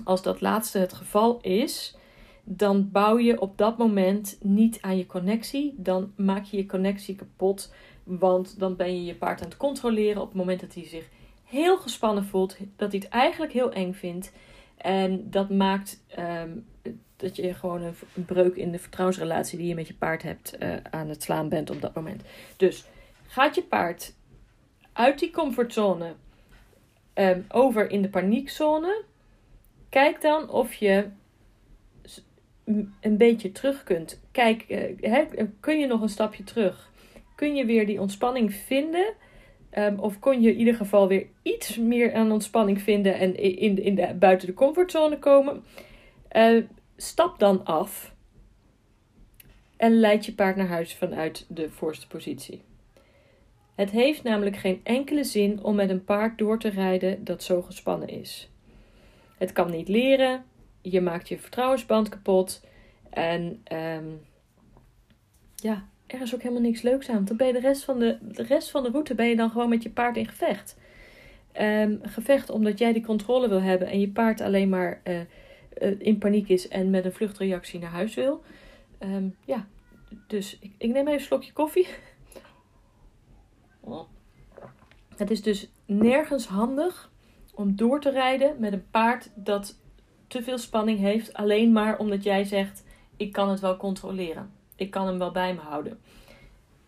Als 0.04 0.22
dat 0.22 0.42
laatste 0.42 0.78
het 0.78 0.94
geval 0.94 1.40
is, 1.42 1.98
dan 2.44 2.92
bouw 2.92 3.18
je 3.18 3.42
op 3.42 3.58
dat 3.58 3.78
moment 3.78 4.38
niet 4.42 4.78
aan 4.82 4.98
je 4.98 5.06
connectie. 5.06 5.74
Dan 5.78 6.14
maak 6.16 6.44
je 6.44 6.58
je 6.58 6.66
connectie 6.66 7.16
kapot. 7.16 7.74
Want 8.04 8.60
dan 8.60 8.76
ben 8.76 8.96
je 8.96 9.06
je 9.06 9.16
paard 9.16 9.42
aan 9.42 9.48
het 9.48 9.58
controleren 9.58 10.22
op 10.22 10.28
het 10.28 10.38
moment 10.38 10.60
dat 10.60 10.74
hij 10.74 10.86
zich 10.88 11.10
heel 11.44 11.78
gespannen 11.78 12.26
voelt. 12.26 12.58
Dat 12.76 12.92
hij 12.92 13.02
het 13.04 13.10
eigenlijk 13.10 13.54
heel 13.54 13.72
eng 13.72 13.94
vindt. 13.94 14.32
En 14.78 15.30
dat 15.30 15.50
maakt 15.50 16.04
um, 16.20 16.66
dat 17.18 17.36
je 17.36 17.54
gewoon 17.54 17.82
een, 17.82 18.26
breuk 18.26 18.56
in 18.56 18.72
de 18.72 18.80
vertrouwensrelatie 18.80 19.58
die 19.58 19.68
je 19.68 19.76
met 19.76 19.88
je 19.88 19.94
paard 19.94 20.24
hebt 20.24 20.56
uh, 20.60 20.76
aan 20.90 21.10
het 21.10 21.24
slaan 21.24 21.50
bent 21.50 21.70
op 21.70 21.82
dat 21.82 21.96
moment. 21.96 22.24
Dus 22.58 22.86
gaat 23.28 23.56
je 23.56 23.64
paard 23.64 24.14
uit 24.94 25.20
die 25.20 25.32
comfortzone 25.32 26.14
um, 27.14 27.46
over 27.50 27.90
in 27.90 28.02
de 28.02 28.10
paniekzone. 28.10 29.04
Kijk 29.90 30.22
dan 30.22 30.50
of 30.50 30.74
je 30.74 31.08
een 33.02 33.18
beetje 33.18 33.52
terug 33.52 33.84
kunt. 33.84 34.22
Kijk, 34.32 34.66
uh, 35.00 35.30
kun 35.60 35.80
je 35.80 35.88
nog 35.88 36.02
een 36.02 36.10
stapje 36.10 36.44
terug? 36.44 36.92
Kun 37.36 37.56
je 37.56 37.66
weer 37.66 37.86
die 37.86 38.02
ontspanning 38.02 38.54
vinden? 38.54 39.14
Um, 39.78 40.00
of 40.00 40.20
kon 40.20 40.42
je 40.42 40.52
in 40.52 40.58
ieder 40.58 40.76
geval 40.76 41.08
weer 41.08 41.28
iets 41.42 41.78
meer 41.78 42.14
aan 42.14 42.32
ontspanning 42.32 42.82
vinden 42.82 43.16
en 43.16 43.36
in, 43.36 43.84
in 43.84 43.96
de, 43.96 44.16
buiten 44.20 44.48
de 44.48 44.54
comfortzone 44.54 45.20
komen? 45.20 45.64
Uh, 46.36 46.64
stap 46.96 47.40
dan 47.40 47.66
af 47.66 48.14
en 49.78 50.00
leid 50.00 50.26
je 50.26 50.34
paard 50.34 50.56
naar 50.56 50.68
huis 50.68 50.96
vanuit 50.96 51.46
de 51.48 51.70
voorste 51.70 52.08
positie. 52.08 52.62
Het 53.76 53.90
heeft 53.90 54.24
namelijk 54.24 54.58
geen 54.58 54.80
enkele 54.84 55.24
zin 55.24 55.64
om 55.64 55.76
met 55.76 55.90
een 55.90 56.04
paard 56.04 56.38
door 56.38 56.60
te 56.60 56.70
rijden 56.70 57.24
dat 57.24 57.44
zo 57.44 57.62
gespannen 57.62 58.08
is. 58.08 58.50
Het 59.38 59.52
kan 59.52 59.72
niet 59.72 59.88
leren, 59.88 60.44
je 60.82 61.02
maakt 61.02 61.30
je 61.30 61.40
vertrouwensband 61.40 62.10
kapot 62.10 62.64
en 63.10 63.64
um, 63.74 64.22
ja, 65.56 65.86
er 66.08 66.22
is 66.22 66.34
ook 66.36 66.42
helemaal 66.42 66.64
niks 66.64 66.82
leuks 66.82 67.10
aan. 67.10 67.26
Dan 67.26 67.38
ben 67.38 67.48
je 67.48 67.54
de 67.54 67.60
rest 67.60 67.84
van 67.84 68.00
de, 68.00 68.18
de, 68.22 68.44
rest 68.44 68.72
van 68.72 68.84
de 68.84 68.90
route 68.90 69.16
ben 69.16 69.28
je 69.28 69.36
dan 69.36 69.50
gewoon 69.50 69.70
met 69.70 69.84
je 69.84 69.90
paard 69.90 70.18
in 70.18 70.28
gevecht. 70.28 70.78
Um, 71.62 72.00
gevecht 72.02 72.50
omdat 72.50 72.80
jij 72.80 72.94
die 72.94 73.06
controle 73.06 73.50
wil 73.50 73.62
hebben 73.62 73.88
en 73.88 74.00
je 74.00 74.10
paard 74.10 74.42
alleen 74.42 74.70
maar 74.70 75.02
uh, 75.04 75.20
in 75.98 76.18
paniek 76.18 76.50
is 76.50 76.68
en 76.68 76.90
met 76.90 77.06
een 77.06 77.14
vluchtreactie 77.14 77.80
naar 77.80 77.92
huis 77.92 78.16
wil. 78.16 78.44
Um, 79.00 79.36
ja, 79.46 79.68
dus 80.28 80.58
ik, 80.60 80.72
ik, 80.78 80.92
neem 80.92 81.02
even 81.02 81.14
een 81.14 81.20
slokje 81.20 81.54
koffie. 81.54 81.88
Het 85.16 85.32
is 85.32 85.42
dus 85.42 85.70
nergens 85.86 86.48
handig 86.48 87.12
om 87.54 87.76
door 87.76 88.02
te 88.02 88.12
rijden 88.12 88.56
met 88.60 88.74
een 88.74 88.90
paard 88.92 89.30
dat 89.36 89.80
te 90.28 90.44
veel 90.44 90.58
spanning 90.58 91.00
heeft, 91.00 91.34
alleen 91.34 91.72
maar 91.72 91.98
omdat 91.98 92.24
jij 92.24 92.44
zegt: 92.44 92.84
ik 93.18 93.32
kan 93.32 93.50
het 93.50 93.60
wel 93.60 93.78
controleren. 93.78 94.52
Ik 94.76 94.92
kan 94.92 95.08
hem 95.08 95.20
wel 95.20 95.32
bij 95.32 95.54
me 95.54 95.60
houden. 95.60 96.00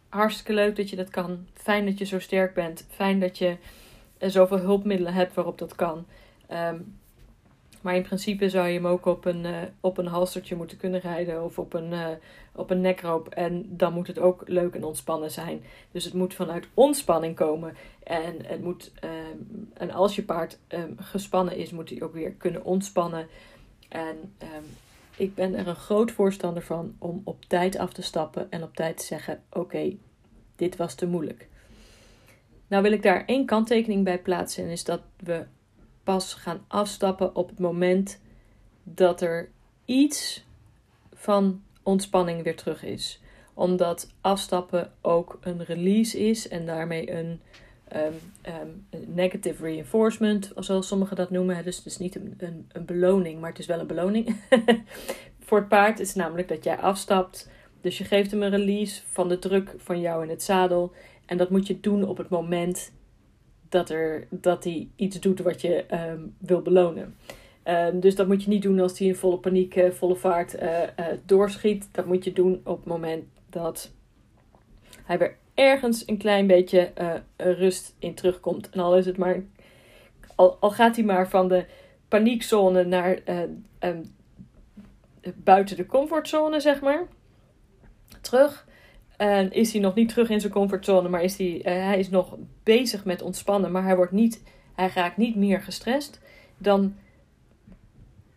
Hartstikke 0.09 0.53
leuk 0.53 0.75
dat 0.75 0.89
je 0.89 0.95
dat 0.95 1.09
kan. 1.09 1.47
Fijn 1.53 1.85
dat 1.85 1.97
je 1.97 2.05
zo 2.05 2.19
sterk 2.19 2.53
bent. 2.53 2.85
Fijn 2.89 3.19
dat 3.19 3.37
je 3.37 3.57
uh, 4.19 4.29
zoveel 4.29 4.59
hulpmiddelen 4.59 5.13
hebt 5.13 5.33
waarop 5.33 5.57
dat 5.57 5.75
kan. 5.75 6.05
Um, 6.51 6.99
maar 7.81 7.95
in 7.95 8.03
principe 8.03 8.49
zou 8.49 8.67
je 8.67 8.73
hem 8.73 8.87
ook 8.87 9.05
op 9.05 9.25
een, 9.25 9.43
uh, 9.43 9.57
op 9.79 9.97
een 9.97 10.07
halstertje 10.07 10.55
moeten 10.55 10.77
kunnen 10.77 10.99
rijden 10.99 11.43
of 11.43 11.59
op 11.59 11.73
een, 11.73 11.91
uh, 11.91 12.07
op 12.55 12.69
een 12.69 12.81
nekroop. 12.81 13.27
En 13.27 13.65
dan 13.69 13.93
moet 13.93 14.07
het 14.07 14.19
ook 14.19 14.43
leuk 14.45 14.75
en 14.75 14.83
ontspannen 14.83 15.31
zijn. 15.31 15.63
Dus 15.91 16.03
het 16.03 16.13
moet 16.13 16.33
vanuit 16.33 16.67
ontspanning 16.73 17.35
komen. 17.35 17.75
En, 18.03 18.35
het 18.45 18.63
moet, 18.63 18.91
um, 19.03 19.71
en 19.73 19.91
als 19.91 20.15
je 20.15 20.23
paard 20.23 20.59
um, 20.67 20.95
gespannen 20.99 21.57
is, 21.57 21.71
moet 21.71 21.89
hij 21.89 22.01
ook 22.01 22.13
weer 22.13 22.31
kunnen 22.31 22.63
ontspannen. 22.63 23.27
En 23.89 24.33
ik 25.17 25.35
ben 25.35 25.55
er 25.55 25.67
een 25.67 25.75
groot 25.75 26.11
voorstander 26.11 26.63
van 26.63 26.95
om 26.97 27.21
op 27.23 27.45
tijd 27.45 27.77
af 27.77 27.93
te 27.93 28.01
stappen 28.01 28.47
en 28.49 28.63
op 28.63 28.75
tijd 28.75 28.97
te 28.97 29.05
zeggen: 29.05 29.43
Oké, 29.49 29.95
dit 30.55 30.75
was 30.75 30.95
te 30.95 31.07
moeilijk. 31.07 31.47
Nou 32.67 32.83
wil 32.83 32.91
ik 32.91 33.03
daar 33.03 33.25
één 33.25 33.45
kanttekening 33.45 34.03
bij 34.03 34.19
plaatsen 34.19 34.63
en 34.63 34.69
is 34.69 34.83
dat 34.83 35.01
we 35.17 35.45
pas 36.07 36.33
gaan 36.33 36.65
afstappen 36.67 37.35
op 37.35 37.49
het 37.49 37.59
moment 37.59 38.19
dat 38.83 39.21
er 39.21 39.49
iets 39.85 40.45
van 41.13 41.61
ontspanning 41.83 42.43
weer 42.43 42.55
terug 42.55 42.83
is. 42.83 43.21
Omdat 43.53 44.09
afstappen 44.21 44.91
ook 45.01 45.37
een 45.41 45.63
release 45.63 46.19
is 46.19 46.47
en 46.47 46.65
daarmee 46.65 47.11
een 47.11 47.39
um, 47.95 48.85
negative 49.05 49.63
reinforcement, 49.63 50.51
zoals 50.55 50.87
sommigen 50.87 51.15
dat 51.15 51.29
noemen. 51.29 51.63
Dus 51.63 51.77
het 51.77 51.85
is 51.85 51.97
niet 51.97 52.15
een, 52.15 52.67
een 52.71 52.85
beloning, 52.85 53.39
maar 53.39 53.49
het 53.49 53.59
is 53.59 53.65
wel 53.65 53.79
een 53.79 53.87
beloning. 53.87 54.35
Voor 55.47 55.57
het 55.57 55.67
paard 55.67 55.99
is 55.99 56.15
namelijk 56.15 56.47
dat 56.47 56.63
jij 56.63 56.77
afstapt. 56.77 57.49
Dus 57.81 57.97
je 57.97 58.03
geeft 58.03 58.31
hem 58.31 58.43
een 58.43 58.49
release 58.49 59.01
van 59.05 59.27
de 59.27 59.39
druk 59.39 59.73
van 59.77 59.99
jou 59.99 60.23
in 60.23 60.29
het 60.29 60.43
zadel. 60.43 60.91
En 61.25 61.37
dat 61.37 61.49
moet 61.49 61.67
je 61.67 61.79
doen 61.79 62.03
op 62.03 62.17
het 62.17 62.29
moment 62.29 62.91
dat, 63.69 63.89
er, 63.89 64.27
dat 64.29 64.63
hij 64.63 64.87
iets 64.95 65.19
doet 65.19 65.39
wat 65.39 65.61
je 65.61 65.85
um, 66.11 66.35
wil 66.37 66.61
belonen. 66.61 67.15
Um, 67.63 67.99
dus 67.99 68.15
dat 68.15 68.27
moet 68.27 68.43
je 68.43 68.49
niet 68.49 68.61
doen 68.61 68.79
als 68.79 68.99
hij 68.99 69.07
in 69.07 69.15
volle 69.15 69.37
paniek, 69.37 69.75
uh, 69.75 69.91
volle 69.91 70.15
vaart 70.15 70.61
uh, 70.61 70.81
uh, 70.81 71.05
doorschiet. 71.25 71.89
Dat 71.91 72.05
moet 72.05 72.23
je 72.23 72.33
doen 72.33 72.61
op 72.63 72.77
het 72.77 72.85
moment 72.85 73.23
dat 73.49 73.91
hij 75.03 75.17
weer 75.17 75.37
ergens 75.53 76.07
een 76.07 76.17
klein 76.17 76.47
beetje 76.47 76.91
rust 77.37 77.95
in 77.99 78.13
terugkomt. 78.13 78.69
En 78.69 78.79
al 78.79 78.97
is 78.97 79.05
het 79.05 79.17
maar, 79.17 79.43
al, 80.35 80.57
al 80.59 80.71
gaat 80.71 80.95
hij 80.95 81.05
maar 81.05 81.29
van 81.29 81.47
de 81.47 81.65
paniekzone 82.07 82.83
naar 82.83 83.19
um, 83.79 84.15
buiten 85.35 85.75
de 85.75 85.85
comfortzone, 85.85 86.59
zeg 86.59 86.81
maar, 86.81 87.07
terug. 88.21 88.66
En 89.17 89.51
is 89.51 89.71
hij 89.71 89.81
nog 89.81 89.95
niet 89.95 90.09
terug 90.09 90.29
in 90.29 90.39
zijn 90.39 90.51
comfortzone, 90.51 91.09
maar 91.09 91.23
is 91.23 91.37
hij, 91.37 91.55
uh, 91.57 91.63
hij 91.63 91.99
is 91.99 92.09
nog 92.09 92.35
bezig 92.63 93.05
met 93.05 93.21
ontspannen, 93.21 93.71
maar 93.71 93.83
hij, 93.83 93.95
wordt 93.95 94.11
niet, 94.11 94.43
hij 94.75 94.91
raakt 94.93 95.17
niet 95.17 95.35
meer 95.35 95.61
gestrest, 95.61 96.21
dan 96.57 96.95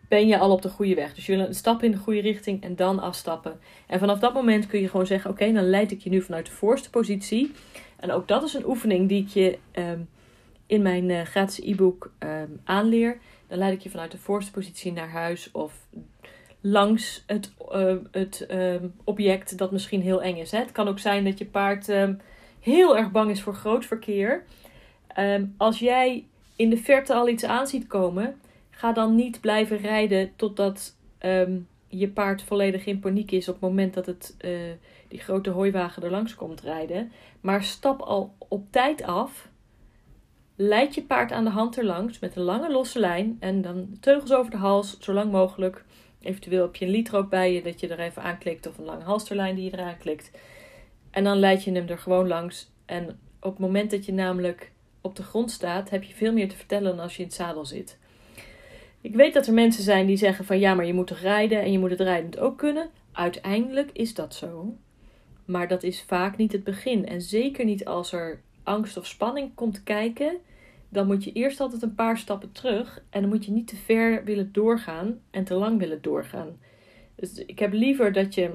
ben 0.07 0.27
je 0.27 0.37
al 0.37 0.51
op 0.51 0.61
de 0.61 0.69
goede 0.69 0.95
weg. 0.95 1.13
Dus 1.13 1.25
je 1.25 1.35
wil 1.35 1.45
een 1.45 1.55
stap 1.55 1.83
in 1.83 1.91
de 1.91 1.97
goede 1.97 2.21
richting 2.21 2.63
en 2.63 2.75
dan 2.75 2.99
afstappen. 2.99 3.59
En 3.87 3.99
vanaf 3.99 4.19
dat 4.19 4.33
moment 4.33 4.67
kun 4.67 4.81
je 4.81 4.89
gewoon 4.89 5.05
zeggen: 5.05 5.31
Oké, 5.31 5.51
dan 5.51 5.69
leid 5.69 5.91
ik 5.91 6.01
je 6.01 6.09
nu 6.09 6.21
vanuit 6.21 6.45
de 6.45 6.51
voorste 6.51 6.89
positie. 6.89 7.51
En 7.95 8.11
ook 8.11 8.27
dat 8.27 8.43
is 8.43 8.53
een 8.53 8.67
oefening 8.67 9.09
die 9.09 9.21
ik 9.21 9.27
je 9.27 9.57
um, 9.73 10.09
in 10.65 10.81
mijn 10.81 11.09
uh, 11.09 11.21
gratis 11.21 11.59
e-book 11.65 12.11
um, 12.19 12.61
aanleer. 12.63 13.17
Dan 13.47 13.57
leid 13.57 13.73
ik 13.73 13.81
je 13.81 13.89
vanuit 13.89 14.11
de 14.11 14.17
voorste 14.17 14.51
positie 14.51 14.91
naar 14.91 15.09
huis 15.09 15.51
of 15.51 15.73
langs 16.61 17.23
het, 17.25 17.51
uh, 17.71 17.95
het 18.11 18.47
uh, 18.51 18.75
object 19.03 19.57
dat 19.57 19.71
misschien 19.71 20.01
heel 20.01 20.21
eng 20.21 20.37
is. 20.37 20.51
Hè? 20.51 20.59
Het 20.59 20.71
kan 20.71 20.87
ook 20.87 20.99
zijn 20.99 21.23
dat 21.23 21.37
je 21.37 21.45
paard 21.45 21.87
um, 21.87 22.21
heel 22.59 22.97
erg 22.97 23.11
bang 23.11 23.31
is 23.31 23.41
voor 23.41 23.55
groot 23.55 23.85
verkeer. 23.85 24.43
Um, 25.17 25.53
als 25.57 25.79
jij 25.79 26.25
in 26.55 26.69
de 26.69 26.77
verte 26.77 27.13
al 27.13 27.27
iets 27.27 27.43
aan 27.43 27.67
ziet 27.67 27.87
komen, 27.87 28.39
ga 28.69 28.91
dan 28.91 29.15
niet 29.15 29.41
blijven 29.41 29.77
rijden 29.77 30.31
totdat 30.35 30.95
um, 31.25 31.67
je 31.87 32.09
paard 32.09 32.41
volledig 32.41 32.85
in 32.85 32.99
paniek 32.99 33.31
is 33.31 33.47
op 33.47 33.53
het 33.53 33.63
moment 33.63 33.93
dat 33.93 34.05
het, 34.05 34.35
uh, 34.45 34.59
die 35.07 35.19
grote 35.19 35.49
hooiwagen 35.49 36.03
er 36.03 36.11
langs 36.11 36.35
komt 36.35 36.61
rijden. 36.61 37.11
Maar 37.41 37.63
stap 37.63 38.01
al 38.01 38.33
op 38.37 38.65
tijd 38.69 39.03
af. 39.03 39.49
Leid 40.55 40.95
je 40.95 41.03
paard 41.03 41.31
aan 41.31 41.43
de 41.43 41.49
hand 41.49 41.77
erlangs 41.77 42.19
met 42.19 42.35
een 42.35 42.43
lange 42.43 42.71
losse 42.71 42.99
lijn 42.99 43.37
en 43.39 43.61
dan 43.61 43.97
teugels 43.99 44.33
over 44.33 44.51
de 44.51 44.57
hals, 44.57 44.99
zo 44.99 45.13
lang 45.13 45.31
mogelijk. 45.31 45.83
Eventueel 46.21 46.61
heb 46.61 46.75
je 46.75 46.85
een 46.85 46.91
liter 46.91 47.17
ook 47.17 47.29
bij 47.29 47.53
je 47.53 47.61
dat 47.61 47.79
je 47.79 47.87
er 47.87 47.99
even 47.99 48.21
aanklikt 48.21 48.67
of 48.67 48.77
een 48.77 48.85
lange 48.85 49.03
halsterlijn 49.03 49.55
die 49.55 49.65
je 49.65 49.73
eraan 49.73 49.97
klikt. 49.97 50.31
En 51.11 51.23
dan 51.23 51.37
leid 51.37 51.63
je 51.63 51.71
hem 51.71 51.87
er 51.87 51.97
gewoon 51.97 52.27
langs. 52.27 52.71
En 52.85 53.19
op 53.39 53.51
het 53.51 53.59
moment 53.59 53.91
dat 53.91 54.05
je 54.05 54.13
namelijk 54.13 54.71
op 55.01 55.15
de 55.15 55.23
grond 55.23 55.51
staat, 55.51 55.89
heb 55.89 56.03
je 56.03 56.13
veel 56.13 56.33
meer 56.33 56.49
te 56.49 56.55
vertellen 56.55 56.95
dan 56.95 56.99
als 56.99 57.15
je 57.15 57.21
in 57.21 57.27
het 57.27 57.37
zadel 57.37 57.65
zit. 57.65 57.97
Ik 59.01 59.15
weet 59.15 59.33
dat 59.33 59.47
er 59.47 59.53
mensen 59.53 59.83
zijn 59.83 60.05
die 60.05 60.17
zeggen 60.17 60.45
van 60.45 60.59
ja, 60.59 60.73
maar 60.73 60.85
je 60.85 60.93
moet 60.93 61.07
toch 61.07 61.19
rijden 61.19 61.61
en 61.61 61.71
je 61.71 61.79
moet 61.79 61.89
het 61.89 61.99
rijdend 61.99 62.39
ook 62.39 62.57
kunnen. 62.57 62.89
Uiteindelijk 63.11 63.89
is 63.93 64.13
dat 64.13 64.35
zo. 64.35 64.75
Maar 65.45 65.67
dat 65.67 65.83
is 65.83 66.01
vaak 66.01 66.37
niet 66.37 66.51
het 66.51 66.63
begin. 66.63 67.07
En 67.07 67.21
zeker 67.21 67.65
niet 67.65 67.85
als 67.85 68.11
er 68.11 68.41
angst 68.63 68.97
of 68.97 69.07
spanning 69.07 69.55
komt 69.55 69.83
kijken 69.83 70.37
dan 70.91 71.07
moet 71.07 71.23
je 71.23 71.31
eerst 71.31 71.59
altijd 71.59 71.81
een 71.81 71.95
paar 71.95 72.17
stappen 72.17 72.51
terug. 72.51 73.03
En 73.09 73.21
dan 73.21 73.29
moet 73.29 73.45
je 73.45 73.51
niet 73.51 73.67
te 73.67 73.75
ver 73.75 74.23
willen 74.23 74.51
doorgaan 74.51 75.19
en 75.29 75.43
te 75.43 75.53
lang 75.53 75.79
willen 75.79 76.01
doorgaan. 76.01 76.59
Dus 77.15 77.33
ik 77.33 77.59
heb 77.59 77.73
liever 77.73 78.13
dat 78.13 78.33
je 78.35 78.51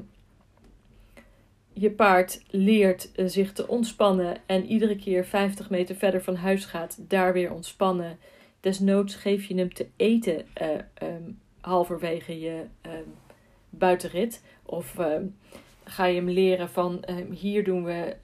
je 1.73 1.91
paard 1.91 2.43
leert 2.51 3.13
eh, 3.13 3.27
zich 3.27 3.53
te 3.53 3.69
ontspannen 3.69 4.37
en 4.47 4.67
iedere 4.67 4.97
keer 4.97 5.25
50 5.25 5.71
meter 5.71 5.97
verder 5.97 6.23
van 6.23 6.37
huis 6.37 6.65
gaat, 6.65 6.99
daar 7.09 7.33
weer 7.33 7.53
ontspannen. 7.53 8.19
Desnoods 8.61 9.15
geef 9.15 9.45
je 9.45 9.55
hem 9.55 9.75
te 9.75 9.87
eten 9.97 10.47
uh, 10.63 10.69
um, 11.03 11.39
halverwege 11.61 12.41
je 12.41 12.65
um, 12.83 13.15
buitenrit. 13.71 14.43
Of 14.63 14.99
um, 14.99 15.37
ga 15.85 16.05
je 16.05 16.17
hem 16.17 16.29
leren 16.29 16.69
van 16.69 17.05
hier 17.31 17.65
doen 17.65 17.85
we 17.85 18.17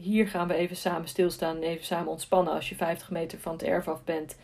hier 0.00 0.28
gaan 0.28 0.48
we 0.48 0.54
even 0.54 0.76
samen 0.76 1.08
stilstaan 1.08 1.56
en 1.56 1.62
even 1.62 1.84
samen 1.84 2.10
ontspannen 2.10 2.52
als 2.52 2.68
je 2.68 2.74
50 2.74 3.10
meter 3.10 3.38
van 3.38 3.52
het 3.52 3.62
erf 3.62 3.88
af 3.88 4.04
bent. 4.04 4.36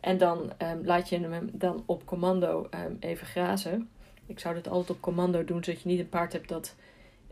En 0.00 0.18
dan 0.18 0.52
um, 0.58 0.84
laat 0.84 1.08
je 1.08 1.18
hem 1.18 1.50
dan 1.52 1.82
op 1.86 2.06
commando 2.06 2.68
um, 2.86 2.96
even 3.00 3.26
grazen. 3.26 3.88
Ik 4.26 4.38
zou 4.38 4.54
dit 4.54 4.68
altijd 4.68 4.90
op 4.90 5.00
commando 5.00 5.44
doen, 5.44 5.64
zodat 5.64 5.82
je 5.82 5.88
niet 5.88 5.98
een 5.98 6.08
paard 6.08 6.32
hebt 6.32 6.48
dat 6.48 6.74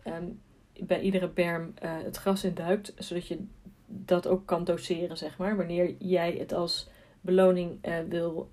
um, 0.06 0.40
bij 0.80 1.00
iedere 1.00 1.28
berm 1.28 1.74
uh, 1.82 1.90
het 2.02 2.16
gras 2.16 2.44
induikt. 2.44 2.92
Zodat 2.98 3.26
je 3.26 3.44
dat 3.86 4.26
ook 4.26 4.46
kan 4.46 4.64
doseren, 4.64 5.16
zeg 5.16 5.38
maar. 5.38 5.56
Wanneer 5.56 5.94
jij 5.98 6.32
het 6.38 6.52
als 6.52 6.88
beloning 7.20 7.86
uh, 7.86 7.94
wil 8.08 8.50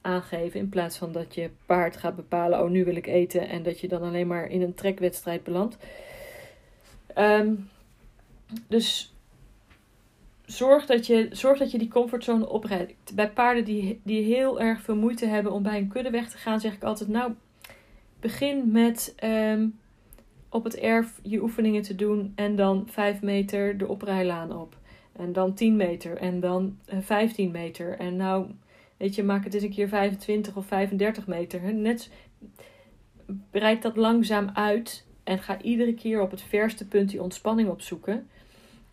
aangeven. 0.00 0.60
In 0.60 0.68
plaats 0.68 0.98
van 0.98 1.12
dat 1.12 1.34
je 1.34 1.50
paard 1.66 1.96
gaat 1.96 2.16
bepalen, 2.16 2.62
oh 2.62 2.70
nu 2.70 2.84
wil 2.84 2.96
ik 2.96 3.06
eten. 3.06 3.48
En 3.48 3.62
dat 3.62 3.80
je 3.80 3.88
dan 3.88 4.02
alleen 4.02 4.26
maar 4.26 4.46
in 4.46 4.62
een 4.62 4.74
trekwedstrijd 4.74 5.44
belandt. 5.44 5.78
Um, 7.18 7.68
dus 8.68 9.14
zorg 10.44 10.86
dat, 10.86 11.06
je, 11.06 11.28
zorg 11.30 11.58
dat 11.58 11.70
je 11.70 11.78
die 11.78 11.88
comfortzone 11.88 12.48
oprijdt. 12.48 13.14
Bij 13.14 13.30
paarden 13.30 13.64
die, 13.64 14.00
die 14.04 14.22
heel 14.22 14.60
erg 14.60 14.82
veel 14.82 14.96
moeite 14.96 15.26
hebben 15.26 15.52
om 15.52 15.62
bij 15.62 15.78
een 15.78 15.88
kudde 15.88 16.10
weg 16.10 16.30
te 16.30 16.38
gaan, 16.38 16.60
zeg 16.60 16.74
ik 16.74 16.82
altijd: 16.82 17.08
Nou, 17.08 17.32
begin 18.20 18.70
met 18.70 19.14
um, 19.24 19.78
op 20.48 20.64
het 20.64 20.76
erf 20.76 21.20
je 21.22 21.42
oefeningen 21.42 21.82
te 21.82 21.94
doen 21.94 22.32
en 22.34 22.56
dan 22.56 22.86
5 22.90 23.22
meter 23.22 23.78
de 23.78 23.88
oprijlaan 23.88 24.56
op. 24.56 24.76
En 25.12 25.32
dan 25.32 25.54
10 25.54 25.76
meter 25.76 26.16
en 26.16 26.40
dan 26.40 26.78
15 26.86 27.50
meter. 27.50 27.98
En 27.98 28.16
nou, 28.16 28.46
weet 28.96 29.14
je, 29.14 29.22
maak 29.22 29.44
het 29.44 29.54
eens 29.54 29.62
een 29.62 29.70
keer 29.70 29.88
25 29.88 30.56
of 30.56 30.66
35 30.66 31.26
meter. 31.26 31.74
Net 31.74 32.10
breid 33.50 33.82
dat 33.82 33.96
langzaam 33.96 34.50
uit 34.54 35.06
en 35.28 35.38
ga 35.38 35.60
iedere 35.60 35.94
keer 35.94 36.20
op 36.20 36.30
het 36.30 36.42
verste 36.42 36.88
punt 36.88 37.10
die 37.10 37.22
ontspanning 37.22 37.68
opzoeken. 37.68 38.28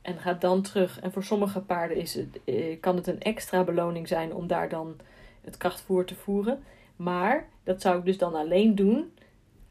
En 0.01 0.17
ga 0.17 0.33
dan 0.33 0.61
terug. 0.61 0.99
En 0.99 1.11
voor 1.11 1.23
sommige 1.23 1.59
paarden 1.59 1.97
is 1.97 2.13
het, 2.13 2.39
eh, 2.43 2.79
kan 2.79 2.95
het 2.95 3.07
een 3.07 3.21
extra 3.21 3.63
beloning 3.63 4.07
zijn 4.07 4.33
om 4.33 4.47
daar 4.47 4.69
dan 4.69 4.95
het 5.41 5.57
krachtvoer 5.57 6.05
te 6.05 6.15
voeren. 6.15 6.63
Maar 6.95 7.47
dat 7.63 7.81
zou 7.81 7.97
ik 7.97 8.05
dus 8.05 8.17
dan 8.17 8.35
alleen 8.35 8.75
doen. 8.75 9.11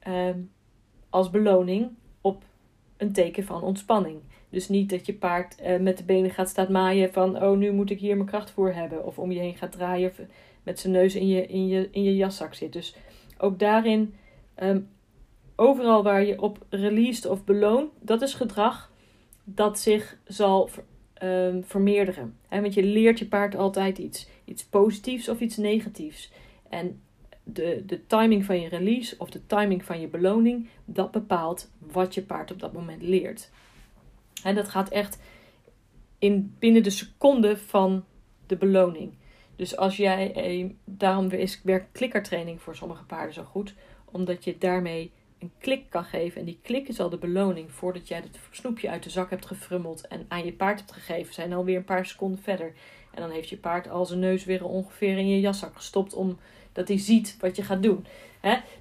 Um, 0.08 0.50
als 1.10 1.30
beloning 1.30 1.90
op 2.20 2.42
een 2.96 3.12
teken 3.12 3.44
van 3.44 3.62
ontspanning. 3.62 4.20
Dus 4.50 4.68
niet 4.68 4.90
dat 4.90 5.06
je 5.06 5.14
paard 5.14 5.56
uh, 5.60 5.78
met 5.80 5.98
de 5.98 6.04
benen 6.04 6.30
gaat 6.30 6.48
staan 6.48 6.72
maaien 6.72 7.12
van 7.12 7.42
oh 7.42 7.58
nu 7.58 7.72
moet 7.72 7.90
ik 7.90 8.00
hier 8.00 8.16
mijn 8.16 8.28
kracht 8.28 8.50
voor 8.50 8.72
hebben. 8.72 9.04
Of 9.04 9.18
om 9.18 9.32
je 9.32 9.40
heen 9.40 9.56
gaat 9.56 9.72
draaien 9.72 10.10
of 10.10 10.20
met 10.62 10.80
zijn 10.80 10.92
neus 10.92 11.14
in 11.14 11.28
je, 11.28 11.46
in 11.46 11.66
je, 11.66 11.88
in 11.90 12.02
je 12.02 12.16
jaszak 12.16 12.54
zit. 12.54 12.72
Dus 12.72 12.96
ook 13.38 13.58
daarin, 13.58 14.14
um, 14.62 14.88
overal 15.56 16.02
waar 16.02 16.24
je 16.24 16.42
op 16.42 16.58
released 16.68 17.26
of 17.26 17.44
beloont, 17.44 17.92
dat 18.00 18.22
is 18.22 18.34
gedrag 18.34 18.92
dat 19.44 19.78
zich 19.78 20.18
zal 20.24 20.70
um, 21.22 21.64
vermeerderen. 21.64 22.36
He, 22.48 22.60
want 22.60 22.74
je 22.74 22.82
leert 22.82 23.18
je 23.18 23.26
paard 23.26 23.56
altijd 23.56 23.98
iets. 23.98 24.28
Iets 24.44 24.64
positiefs 24.64 25.28
of 25.28 25.40
iets 25.40 25.56
negatiefs. 25.56 26.32
En 26.68 27.00
de, 27.42 27.82
de 27.86 28.06
timing 28.06 28.44
van 28.44 28.60
je 28.60 28.68
release 28.68 29.14
of 29.18 29.30
de 29.30 29.46
timing 29.46 29.84
van 29.84 30.00
je 30.00 30.08
beloning, 30.08 30.68
dat 30.84 31.10
bepaalt 31.10 31.70
wat 31.78 32.14
je 32.14 32.22
paard 32.22 32.50
op 32.50 32.60
dat 32.60 32.72
moment 32.72 33.02
leert. 33.02 33.50
En 34.42 34.54
dat 34.54 34.68
gaat 34.68 34.88
echt 34.88 35.18
in, 36.18 36.54
binnen 36.58 36.82
de 36.82 36.90
seconde 36.90 37.56
van 37.56 38.04
de 38.46 38.56
beloning. 38.56 39.12
Dus 39.56 39.76
als 39.76 39.96
jij, 39.96 40.32
eh, 40.32 40.70
daarom 40.84 41.28
werkt 41.62 41.92
klikkertraining 41.92 42.62
voor 42.62 42.76
sommige 42.76 43.04
paarden 43.04 43.34
zo 43.34 43.42
goed, 43.42 43.74
omdat 44.04 44.44
je 44.44 44.58
daarmee 44.58 45.12
een 45.44 45.52
klik 45.58 45.84
kan 45.88 46.04
geven. 46.04 46.40
En 46.40 46.46
die 46.46 46.58
klik 46.62 46.88
is 46.88 47.00
al 47.00 47.10
de 47.10 47.18
beloning 47.18 47.72
voordat 47.72 48.08
jij 48.08 48.18
het 48.18 48.38
snoepje 48.50 48.90
uit 48.90 49.02
de 49.02 49.10
zak 49.10 49.30
hebt 49.30 49.46
gefrummeld 49.46 50.06
en 50.06 50.24
aan 50.28 50.44
je 50.44 50.52
paard 50.52 50.78
hebt 50.78 50.92
gegeven. 50.92 51.34
Zijn 51.34 51.52
alweer 51.52 51.76
een 51.76 51.84
paar 51.84 52.06
seconden 52.06 52.42
verder. 52.42 52.72
En 53.14 53.20
dan 53.20 53.30
heeft 53.30 53.48
je 53.48 53.56
paard 53.56 53.88
al 53.88 54.06
zijn 54.06 54.20
neus 54.20 54.44
weer 54.44 54.64
ongeveer 54.64 55.18
in 55.18 55.28
je 55.28 55.40
jaszak 55.40 55.76
gestopt 55.76 56.14
omdat 56.14 56.88
hij 56.88 56.98
ziet 56.98 57.36
wat 57.40 57.56
je 57.56 57.62
gaat 57.62 57.82
doen. 57.82 58.06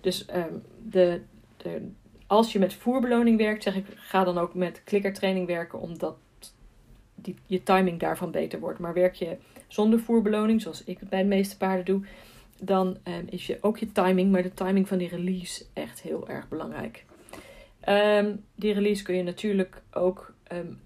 Dus 0.02 0.26
um, 0.36 0.64
de, 0.84 1.22
de, 1.58 1.92
als 2.28 2.52
je 2.52 2.60
met 2.60 2.74
voerbeloning 2.74 3.38
werkt, 3.38 3.64
zeg 3.64 3.76
ik, 3.76 3.86
ga 3.96 4.24
dan 4.24 4.38
ook 4.38 4.54
met 4.54 4.82
klikkertraining 4.84 5.48
werken, 5.48 5.80
omdat 5.80 6.16
die, 7.16 7.36
je 7.46 7.64
timing 7.64 8.00
daarvan 8.00 8.32
beter 8.32 8.60
wordt. 8.60 8.80
Maar 8.80 8.94
werk 8.94 9.16
je 9.16 9.38
zonder 9.68 10.00
voerbeloning, 10.00 10.62
zoals 10.62 10.84
ik 10.84 11.00
bij 11.10 11.22
de 11.22 11.28
meeste 11.28 11.58
paarden 11.58 11.86
doe, 11.86 12.02
dan 12.66 12.98
um, 13.04 13.26
is 13.30 13.48
je 13.48 13.58
ook 13.62 13.78
je 13.78 13.92
timing, 13.92 14.32
maar 14.32 14.44
de 14.44 14.54
timing 14.54 14.88
van 14.88 14.98
die 14.98 15.10
release 15.10 15.66
echt 15.74 16.02
heel 16.02 16.28
erg 16.30 16.48
belangrijk. 16.48 17.06
Um, 17.90 18.44
die 18.56 18.74
release 18.74 19.04
kun 19.04 19.16
je 19.16 19.24
natuurlijk 19.24 19.82
ook 19.92 20.34
um, 20.52 20.80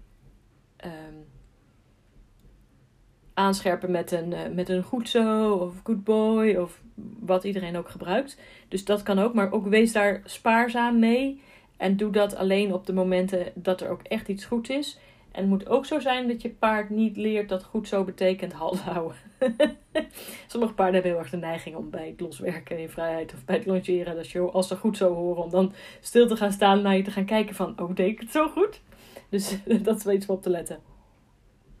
aanscherpen 3.34 3.90
met 3.90 4.12
een, 4.12 4.30
uh, 4.30 4.38
met 4.54 4.68
een 4.68 4.82
goed 4.82 5.08
zo 5.08 5.52
of 5.52 5.74
good 5.84 6.04
boy 6.04 6.54
of 6.54 6.82
wat 7.20 7.44
iedereen 7.44 7.76
ook 7.76 7.88
gebruikt. 7.88 8.38
Dus 8.68 8.84
dat 8.84 9.02
kan 9.02 9.18
ook, 9.18 9.34
maar 9.34 9.52
ook 9.52 9.66
wees 9.66 9.92
daar 9.92 10.20
spaarzaam 10.24 10.98
mee. 10.98 11.42
En 11.76 11.96
doe 11.96 12.10
dat 12.12 12.36
alleen 12.36 12.72
op 12.72 12.86
de 12.86 12.92
momenten 12.92 13.52
dat 13.54 13.80
er 13.80 13.90
ook 13.90 14.02
echt 14.02 14.28
iets 14.28 14.44
goed 14.44 14.70
is. 14.70 14.98
En 15.38 15.44
het 15.44 15.52
moet 15.52 15.68
ook 15.68 15.86
zo 15.86 15.98
zijn 16.00 16.28
dat 16.28 16.42
je 16.42 16.50
paard 16.50 16.90
niet 16.90 17.16
leert 17.16 17.48
dat 17.48 17.64
goed 17.64 17.88
zo 17.88 18.04
betekent 18.04 18.52
halt 18.52 18.80
houden. 18.80 19.16
Sommige 20.46 20.74
paarden 20.74 20.94
hebben 20.94 21.10
heel 21.10 21.20
erg 21.20 21.30
de 21.30 21.36
neiging 21.36 21.76
om 21.76 21.90
bij 21.90 22.06
het 22.06 22.20
loswerken 22.20 22.78
in 22.78 22.88
vrijheid 22.88 23.34
of 23.34 23.44
bij 23.44 23.56
het 23.56 23.66
longeren, 23.66 24.16
dat 24.16 24.28
je, 24.28 24.40
als 24.40 24.68
ze 24.68 24.76
goed 24.76 24.96
zo 24.96 25.14
horen, 25.14 25.42
om 25.42 25.50
dan 25.50 25.72
stil 26.00 26.26
te 26.26 26.36
gaan 26.36 26.52
staan 26.52 26.82
naar 26.82 26.96
je 26.96 27.02
te 27.02 27.10
gaan 27.10 27.24
kijken 27.24 27.54
van, 27.54 27.80
oh, 27.80 27.94
deed 27.94 28.08
ik 28.08 28.20
het 28.20 28.30
zo 28.30 28.48
goed? 28.48 28.80
Dus 29.28 29.58
dat 29.82 29.96
is 29.96 30.04
wel 30.04 30.14
iets 30.14 30.26
om 30.26 30.34
op 30.34 30.42
te 30.42 30.50
letten. 30.50 30.78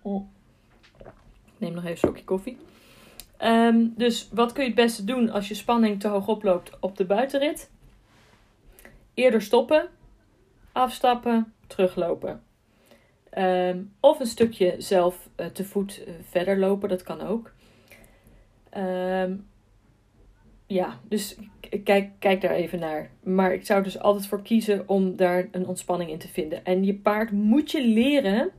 Oh. 0.02 0.28
Neem 1.56 1.72
nog 1.72 1.82
even 1.82 1.90
een 1.90 1.98
slokje 1.98 2.24
koffie. 2.24 2.58
Um, 3.42 3.94
dus 3.96 4.28
wat 4.32 4.52
kun 4.52 4.62
je 4.62 4.68
het 4.68 4.78
beste 4.78 5.04
doen 5.04 5.30
als 5.30 5.48
je 5.48 5.54
spanning 5.54 6.00
te 6.00 6.08
hoog 6.08 6.28
oploopt 6.28 6.70
op 6.80 6.96
de 6.96 7.04
buitenrit? 7.04 7.70
Eerder 9.14 9.42
stoppen, 9.42 9.88
afstappen, 10.72 11.52
teruglopen. 11.66 12.42
Um, 13.38 13.92
of 14.00 14.20
een 14.20 14.26
stukje 14.26 14.74
zelf 14.78 15.28
uh, 15.36 15.46
te 15.46 15.64
voet 15.64 16.02
uh, 16.06 16.14
verder 16.22 16.58
lopen, 16.58 16.88
dat 16.88 17.02
kan 17.02 17.20
ook. 17.20 17.52
Um, 18.76 19.46
ja, 20.66 21.00
dus 21.08 21.36
kijk, 21.84 22.10
kijk 22.18 22.40
daar 22.40 22.54
even 22.54 22.78
naar. 22.78 23.10
Maar 23.22 23.52
ik 23.52 23.66
zou 23.66 23.82
dus 23.82 23.98
altijd 23.98 24.26
voor 24.26 24.42
kiezen 24.42 24.88
om 24.88 25.16
daar 25.16 25.48
een 25.50 25.66
ontspanning 25.66 26.10
in 26.10 26.18
te 26.18 26.28
vinden. 26.28 26.64
En 26.64 26.84
je 26.84 26.94
paard 26.94 27.30
moet 27.30 27.70
je 27.70 27.86
leren 27.86 28.50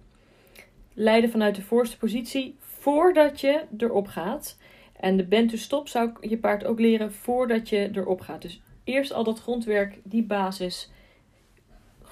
leiden 0.93 1.29
vanuit 1.29 1.55
de 1.55 1.61
voorste 1.61 1.97
positie 1.97 2.55
voordat 2.59 3.41
je 3.41 3.63
erop 3.77 4.07
gaat. 4.07 4.57
En 4.99 5.17
de 5.17 5.25
bend 5.25 5.49
to 5.49 5.57
stop 5.57 5.87
zou 5.87 6.11
je 6.21 6.37
paard 6.37 6.65
ook 6.65 6.79
leren 6.79 7.13
voordat 7.13 7.69
je 7.69 7.89
erop 7.93 8.21
gaat. 8.21 8.41
Dus 8.41 8.61
eerst 8.83 9.13
al 9.13 9.23
dat 9.23 9.39
grondwerk, 9.39 9.99
die 10.03 10.23
basis, 10.23 10.91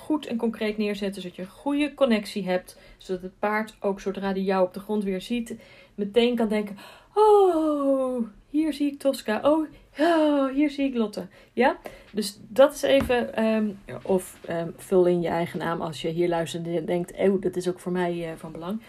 goed 0.07 0.25
en 0.25 0.37
concreet 0.37 0.77
neerzetten. 0.77 1.21
Zodat 1.21 1.37
je 1.37 1.41
een 1.41 1.47
goede 1.47 1.93
connectie 1.93 2.45
hebt. 2.45 2.77
Zodat 2.97 3.21
het 3.21 3.39
paard 3.39 3.75
ook 3.79 3.99
zodra 3.99 4.31
hij 4.31 4.41
jou 4.41 4.65
op 4.65 4.73
de 4.73 4.79
grond 4.79 5.03
weer 5.03 5.21
ziet, 5.21 5.55
meteen 5.95 6.35
kan 6.35 6.47
denken: 6.47 6.77
Oh, 7.13 8.27
hier 8.49 8.73
zie 8.73 8.91
ik 8.91 8.99
Tosca. 8.99 9.39
Oh, 9.43 9.67
oh 9.99 10.53
hier 10.53 10.69
zie 10.69 10.85
ik 10.85 10.95
Lotte. 10.95 11.27
Ja, 11.53 11.77
dus 12.11 12.39
dat 12.47 12.73
is 12.73 12.81
even. 12.81 13.45
Um, 13.45 13.79
of 14.03 14.39
um, 14.49 14.73
vul 14.77 15.05
in 15.05 15.21
je 15.21 15.27
eigen 15.27 15.59
naam 15.59 15.81
als 15.81 16.01
je 16.01 16.09
hier 16.09 16.29
luistert 16.29 16.67
en 16.67 16.85
denkt: 16.85 17.17
Oh, 17.17 17.41
dat 17.41 17.55
is 17.55 17.67
ook 17.67 17.79
voor 17.79 17.91
mij 17.91 18.31
uh, 18.31 18.37
van 18.37 18.51
belang. 18.51 18.81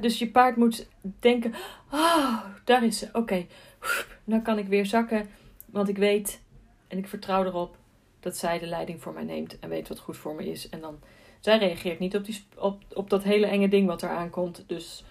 Dus 0.00 0.18
je 0.18 0.30
paard 0.30 0.56
moet 0.56 0.88
denken: 1.20 1.54
Oh, 1.92 2.44
daar 2.64 2.84
is 2.84 2.98
ze. 2.98 3.06
Oké, 3.06 3.18
okay. 3.18 3.46
nou 4.24 4.42
kan 4.42 4.58
ik 4.58 4.66
weer 4.66 4.86
zakken. 4.86 5.28
Want 5.66 5.88
ik 5.88 5.98
weet 5.98 6.40
en 6.88 6.98
ik 6.98 7.08
vertrouw 7.08 7.44
erop 7.44 7.77
dat 8.20 8.36
zij 8.36 8.58
de 8.58 8.66
leiding 8.66 9.02
voor 9.02 9.12
mij 9.12 9.24
neemt 9.24 9.58
en 9.58 9.68
weet 9.68 9.88
wat 9.88 9.98
goed 9.98 10.16
voor 10.16 10.34
me 10.34 10.50
is. 10.50 10.68
En 10.68 10.80
dan, 10.80 10.98
zij 11.40 11.58
reageert 11.58 11.98
niet 11.98 12.16
op, 12.16 12.24
die, 12.24 12.44
op, 12.56 12.82
op 12.94 13.10
dat 13.10 13.22
hele 13.22 13.46
enge 13.46 13.68
ding 13.68 13.86
wat 13.86 14.02
er 14.02 14.10
aankomt. 14.10 14.64
Dus 14.66 15.04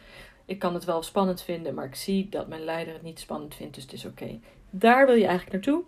ik 0.46 0.60
kan 0.60 0.74
het 0.74 0.86
wel 0.86 1.04
spannend 1.04 1.42
vinden, 1.42 1.74
maar 1.74 1.86
ik 1.86 1.96
zie 1.96 2.30
dat 2.30 2.48
mijn 2.48 2.64
leider 2.64 2.94
het 2.94 3.04
niet 3.04 3.20
spannend 3.20 3.56
vindt, 3.56 3.74
dus 3.74 3.84
het 3.84 3.94
is 3.94 4.06
oké. 4.06 4.40
Daar 4.70 5.06
wil 5.06 5.16
je 5.16 5.26
eigenlijk 5.26 5.52
naartoe. 5.52 5.84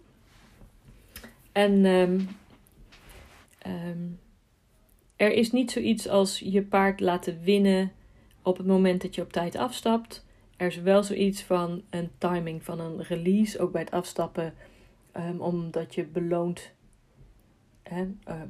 En 1.51 1.85
um, 1.85 2.29
um, 3.67 4.19
er 5.15 5.31
is 5.31 5.51
niet 5.51 5.71
zoiets 5.71 6.07
als 6.07 6.39
je 6.39 6.61
paard 6.61 6.99
laten 6.99 7.41
winnen 7.41 7.91
op 8.41 8.57
het 8.57 8.67
moment 8.67 9.01
dat 9.01 9.15
je 9.15 9.21
op 9.21 9.31
tijd 9.31 9.55
afstapt. 9.55 10.25
Er 10.57 10.67
is 10.67 10.81
wel 10.81 11.03
zoiets 11.03 11.43
van 11.43 11.81
een 11.89 12.09
timing 12.17 12.63
van 12.63 12.79
een 12.79 13.01
release, 13.01 13.59
ook 13.59 13.71
bij 13.71 13.81
het 13.81 13.91
afstappen, 13.91 14.53
um, 15.17 15.41
omdat 15.41 15.95
je 15.95 16.03
beloont 16.03 16.71
uh, 17.91 18.41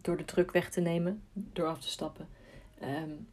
door 0.00 0.16
de 0.16 0.24
druk 0.24 0.52
weg 0.52 0.70
te 0.70 0.80
nemen, 0.80 1.22
door 1.32 1.66
af 1.66 1.80
te 1.80 1.88
stappen. 1.88 2.28
Um, 2.82 3.26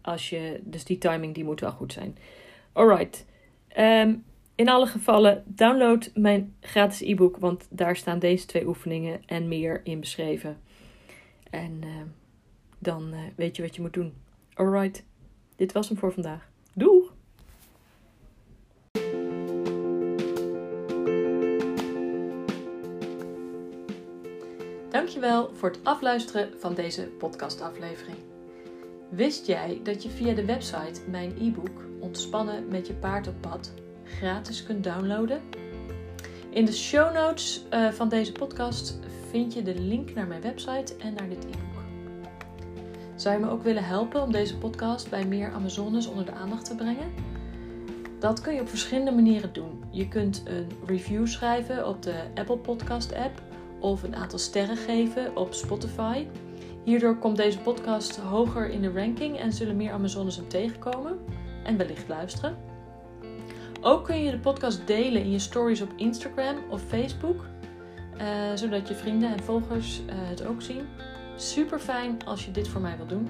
als 0.00 0.30
je, 0.30 0.60
dus 0.64 0.84
die 0.84 0.98
timing 0.98 1.34
die 1.34 1.44
moet 1.44 1.60
wel 1.60 1.72
goed 1.72 1.92
zijn. 1.92 2.16
Alright. 2.72 3.26
Um, 3.78 4.24
in 4.54 4.68
alle 4.68 4.86
gevallen, 4.86 5.44
download 5.46 6.10
mijn 6.14 6.54
gratis 6.60 7.00
e-book, 7.00 7.36
want 7.36 7.66
daar 7.70 7.96
staan 7.96 8.18
deze 8.18 8.46
twee 8.46 8.66
oefeningen 8.66 9.22
en 9.26 9.48
meer 9.48 9.80
in 9.84 10.00
beschreven. 10.00 10.60
En 11.50 11.80
uh, 11.84 12.02
dan 12.78 13.14
uh, 13.14 13.18
weet 13.36 13.56
je 13.56 13.62
wat 13.62 13.74
je 13.74 13.82
moet 13.82 13.92
doen. 13.92 14.14
Alright, 14.54 15.04
dit 15.56 15.72
was 15.72 15.88
hem 15.88 15.98
voor 15.98 16.12
vandaag. 16.12 16.50
Dankjewel 25.22 25.56
voor 25.56 25.68
het 25.70 25.80
afluisteren 25.82 26.50
van 26.58 26.74
deze 26.74 27.02
podcastaflevering. 27.02 28.16
Wist 29.08 29.46
jij 29.46 29.80
dat 29.82 30.02
je 30.02 30.08
via 30.08 30.34
de 30.34 30.44
website 30.44 31.00
mijn 31.10 31.34
e-book 31.40 31.84
Ontspannen 32.00 32.68
met 32.68 32.86
je 32.86 32.94
paard 32.94 33.28
op 33.28 33.34
pad 33.40 33.72
gratis 34.04 34.62
kunt 34.62 34.84
downloaden? 34.84 35.40
In 36.50 36.64
de 36.64 36.72
show 36.72 37.14
notes 37.14 37.64
uh, 37.72 37.90
van 37.90 38.08
deze 38.08 38.32
podcast 38.32 38.98
vind 39.30 39.54
je 39.54 39.62
de 39.62 39.74
link 39.74 40.14
naar 40.14 40.26
mijn 40.26 40.40
website 40.40 40.96
en 40.98 41.14
naar 41.14 41.28
dit 41.28 41.44
e-book. 41.44 41.82
Zou 43.14 43.38
je 43.38 43.44
me 43.44 43.50
ook 43.50 43.62
willen 43.62 43.84
helpen 43.84 44.22
om 44.22 44.32
deze 44.32 44.58
podcast 44.58 45.10
bij 45.10 45.26
meer 45.26 45.52
Amazones 45.52 46.06
onder 46.06 46.24
de 46.24 46.32
aandacht 46.32 46.64
te 46.64 46.74
brengen? 46.74 47.12
Dat 48.18 48.40
kun 48.40 48.54
je 48.54 48.60
op 48.60 48.68
verschillende 48.68 49.12
manieren 49.12 49.52
doen. 49.52 49.84
Je 49.90 50.08
kunt 50.08 50.42
een 50.44 50.66
review 50.86 51.26
schrijven 51.26 51.88
op 51.88 52.02
de 52.02 52.14
Apple 52.34 52.58
Podcast 52.58 53.14
app 53.14 53.51
of 53.82 54.02
een 54.02 54.16
aantal 54.16 54.38
sterren 54.38 54.76
geven 54.76 55.36
op 55.36 55.54
Spotify. 55.54 56.26
Hierdoor 56.84 57.18
komt 57.18 57.36
deze 57.36 57.58
podcast 57.58 58.16
hoger 58.16 58.70
in 58.70 58.80
de 58.80 58.92
ranking 58.92 59.38
en 59.38 59.52
zullen 59.52 59.76
meer 59.76 59.92
Amazones 59.92 60.36
hem 60.36 60.48
tegenkomen 60.48 61.18
en 61.64 61.76
wellicht 61.76 62.08
luisteren. 62.08 62.56
Ook 63.80 64.04
kun 64.04 64.22
je 64.22 64.30
de 64.30 64.38
podcast 64.38 64.86
delen 64.86 65.22
in 65.22 65.30
je 65.30 65.38
stories 65.38 65.80
op 65.80 65.92
Instagram 65.96 66.56
of 66.70 66.82
Facebook, 66.82 67.44
uh, 68.20 68.54
zodat 68.54 68.88
je 68.88 68.94
vrienden 68.94 69.32
en 69.32 69.42
volgers 69.42 70.00
uh, 70.00 70.12
het 70.14 70.46
ook 70.46 70.62
zien. 70.62 70.86
Super 71.36 71.78
fijn 71.78 72.24
als 72.24 72.44
je 72.44 72.50
dit 72.50 72.68
voor 72.68 72.80
mij 72.80 72.96
wilt 72.96 73.08
doen. 73.08 73.28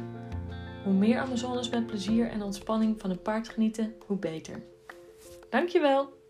Hoe 0.85 0.93
meer 0.93 1.21
Amazones 1.21 1.69
met 1.69 1.87
plezier 1.87 2.29
en 2.29 2.43
ontspanning 2.43 3.01
van 3.01 3.11
een 3.11 3.23
paard 3.23 3.49
genieten, 3.49 3.95
hoe 4.07 4.19
beter. 4.19 4.63
Dankjewel! 5.51 6.22